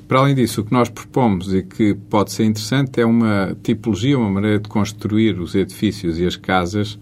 Para 0.07 0.21
além 0.21 0.35
disso, 0.35 0.63
o 0.63 0.65
que 0.65 0.73
nós 0.73 0.89
propomos 0.89 1.53
e 1.53 1.63
que 1.63 1.95
pode 1.95 2.33
ser 2.33 2.45
interessante 2.45 3.01
é 3.01 3.05
uma 3.05 3.57
tipologia, 3.63 4.19
uma 4.19 4.31
maneira 4.31 4.59
de 4.59 4.69
construir 4.69 5.39
os 5.39 5.55
edifícios 5.55 6.19
e 6.19 6.27
as 6.27 6.35
casas 6.35 6.99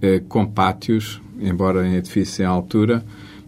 eh, 0.00 0.22
com 0.28 0.46
pátios, 0.46 1.20
embora 1.40 1.86
em 1.86 1.94
edifícios 1.94 2.40
em 2.40 2.44
altura, 2.44 3.04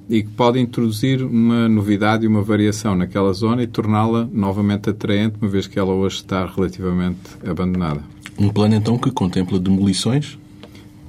e 0.08 0.22
que 0.22 0.30
pode 0.30 0.58
introduzir 0.58 1.22
uma 1.22 1.68
novidade 1.68 2.24
e 2.24 2.28
uma 2.28 2.42
variação 2.42 2.96
naquela 2.96 3.32
zona 3.32 3.62
e 3.62 3.66
torná-la 3.66 4.28
novamente 4.32 4.90
atraente, 4.90 5.36
uma 5.40 5.48
vez 5.48 5.66
que 5.66 5.78
ela 5.78 5.92
hoje 5.92 6.16
está 6.16 6.44
relativamente 6.46 7.20
abandonada. 7.46 8.02
Um 8.38 8.48
plano, 8.48 8.74
então, 8.74 8.98
que 8.98 9.10
contempla 9.10 9.58
demolições? 9.58 10.38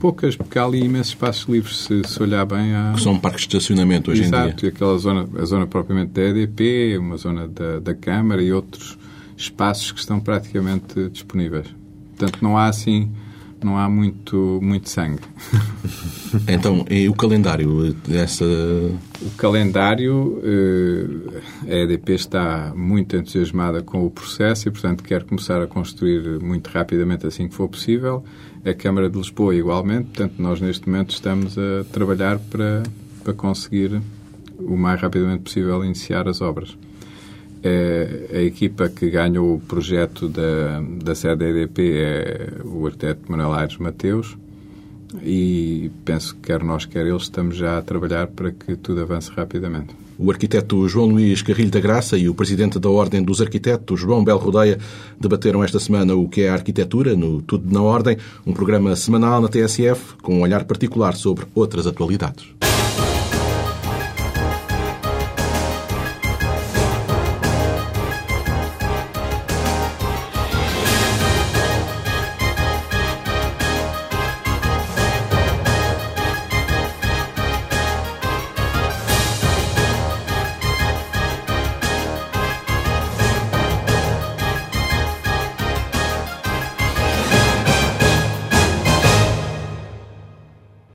poucas, 0.02 0.36
porque 0.36 0.58
há 0.58 0.66
ali 0.66 0.84
imensos 0.84 1.10
espaços 1.10 1.48
livres, 1.48 1.78
se, 1.78 2.02
se 2.08 2.22
olhar 2.22 2.44
bem. 2.44 2.74
Há... 2.74 2.94
Que 2.96 3.02
são 3.02 3.18
parques 3.20 3.48
de 3.48 3.56
estacionamento 3.56 4.10
hoje 4.10 4.24
Exato, 4.24 4.36
em 4.36 4.40
dia. 4.40 4.48
Exato, 4.48 4.66
e 4.66 4.70
aquela 4.70 4.98
zona, 4.98 5.30
a 5.40 5.46
zona 5.46 5.68
propriamente 5.68 6.12
da 6.12 6.24
EDP, 6.24 6.98
uma 6.98 7.18
zona 7.18 7.48
da, 7.48 7.80
da 7.80 7.94
Câmara 7.94 8.42
e 8.42 8.52
outros 8.52 8.98
espaços 9.38 9.92
que 9.92 10.00
estão 10.00 10.20
praticamente 10.20 11.08
disponíveis. 11.10 11.68
Portanto, 12.18 12.40
não 12.42 12.58
há 12.58 12.66
assim 12.66 13.12
não 13.66 13.78
há 13.78 13.90
muito, 13.90 14.60
muito 14.62 14.90
sangue. 14.90 15.22
Então, 16.48 16.86
e 16.90 17.10
o 17.10 17.14
calendário 17.14 17.94
dessa... 18.08 18.46
O 18.46 19.32
calendário, 19.38 20.42
eh, 20.42 21.74
a 21.74 21.76
EDP 21.84 22.14
está 22.14 22.74
muito 22.74 23.18
entusiasmada 23.18 23.82
com 23.82 24.06
o 24.06 24.10
processo 24.10 24.70
e, 24.70 24.72
portanto, 24.72 25.04
quer 25.04 25.24
começar 25.24 25.62
a 25.62 25.68
construir 25.68 26.42
muito 26.42 26.70
rapidamente 26.70 27.28
assim 27.28 27.50
que 27.50 27.54
for 27.54 27.68
possível. 27.68 28.24
A 28.66 28.74
Câmara 28.74 29.10
de 29.10 29.18
Lisboa, 29.18 29.54
igualmente. 29.54 30.06
Portanto, 30.06 30.36
nós, 30.40 30.62
neste 30.62 30.90
momento, 30.90 31.10
estamos 31.10 31.58
a 31.58 31.84
trabalhar 31.92 32.40
para, 32.40 32.84
para 33.26 33.34
conseguir, 33.34 34.02
o 34.58 34.78
mais 34.78 35.02
rapidamente 35.02 35.44
possível, 35.44 35.84
iniciar 35.84 36.30
as 36.30 36.40
obras. 36.40 36.78
É, 37.64 38.30
a 38.34 38.42
equipa 38.42 38.90
que 38.90 39.10
ganhou 39.10 39.56
o 39.56 39.60
projeto 39.60 40.28
da, 40.28 40.82
da 41.04 41.14
sede 41.14 41.46
EDP 41.46 41.94
é 41.96 42.50
o 42.66 42.86
arquiteto 42.86 43.32
Manuel 43.32 43.54
Aires 43.54 43.78
Mateus 43.78 44.36
e 45.22 45.92
penso 46.06 46.36
que 46.36 46.42
quer 46.42 46.64
nós, 46.64 46.86
quer 46.86 47.06
eles, 47.06 47.24
estamos 47.24 47.56
já 47.56 47.78
a 47.78 47.82
trabalhar 47.82 48.28
para 48.28 48.52
que 48.52 48.76
tudo 48.76 49.02
avance 49.02 49.30
rapidamente. 49.32 49.94
O 50.18 50.30
arquiteto 50.30 50.88
João 50.88 51.08
Luís 51.08 51.42
Carrilho 51.42 51.72
da 51.72 51.80
Graça 51.80 52.18
e 52.18 52.30
o 52.30 52.34
presidente 52.34 52.80
da 52.80 52.90
Ordem 52.90 53.24
dos 53.24 53.42
Arquitetos, 53.42 54.00
João 54.00 54.24
Belo 54.24 54.40
Rodeia, 54.40 54.78
debateram 55.20 55.64
esta 55.64 55.80
semana 55.80 56.16
o 56.16 56.30
que 56.30 56.42
é 56.42 56.50
a 56.50 56.54
arquitetura 56.54 57.16
no 57.16 57.42
Tudo 57.42 57.72
na 57.74 57.82
Ordem, 57.82 58.18
um 58.46 58.54
programa 58.54 58.96
semanal 58.96 59.42
na 59.42 59.48
TSF 59.48 60.16
com 60.22 60.38
um 60.38 60.42
olhar 60.42 60.64
particular 60.66 61.16
sobre 61.16 61.46
outras 61.56 61.88
atualidades. 61.88 62.46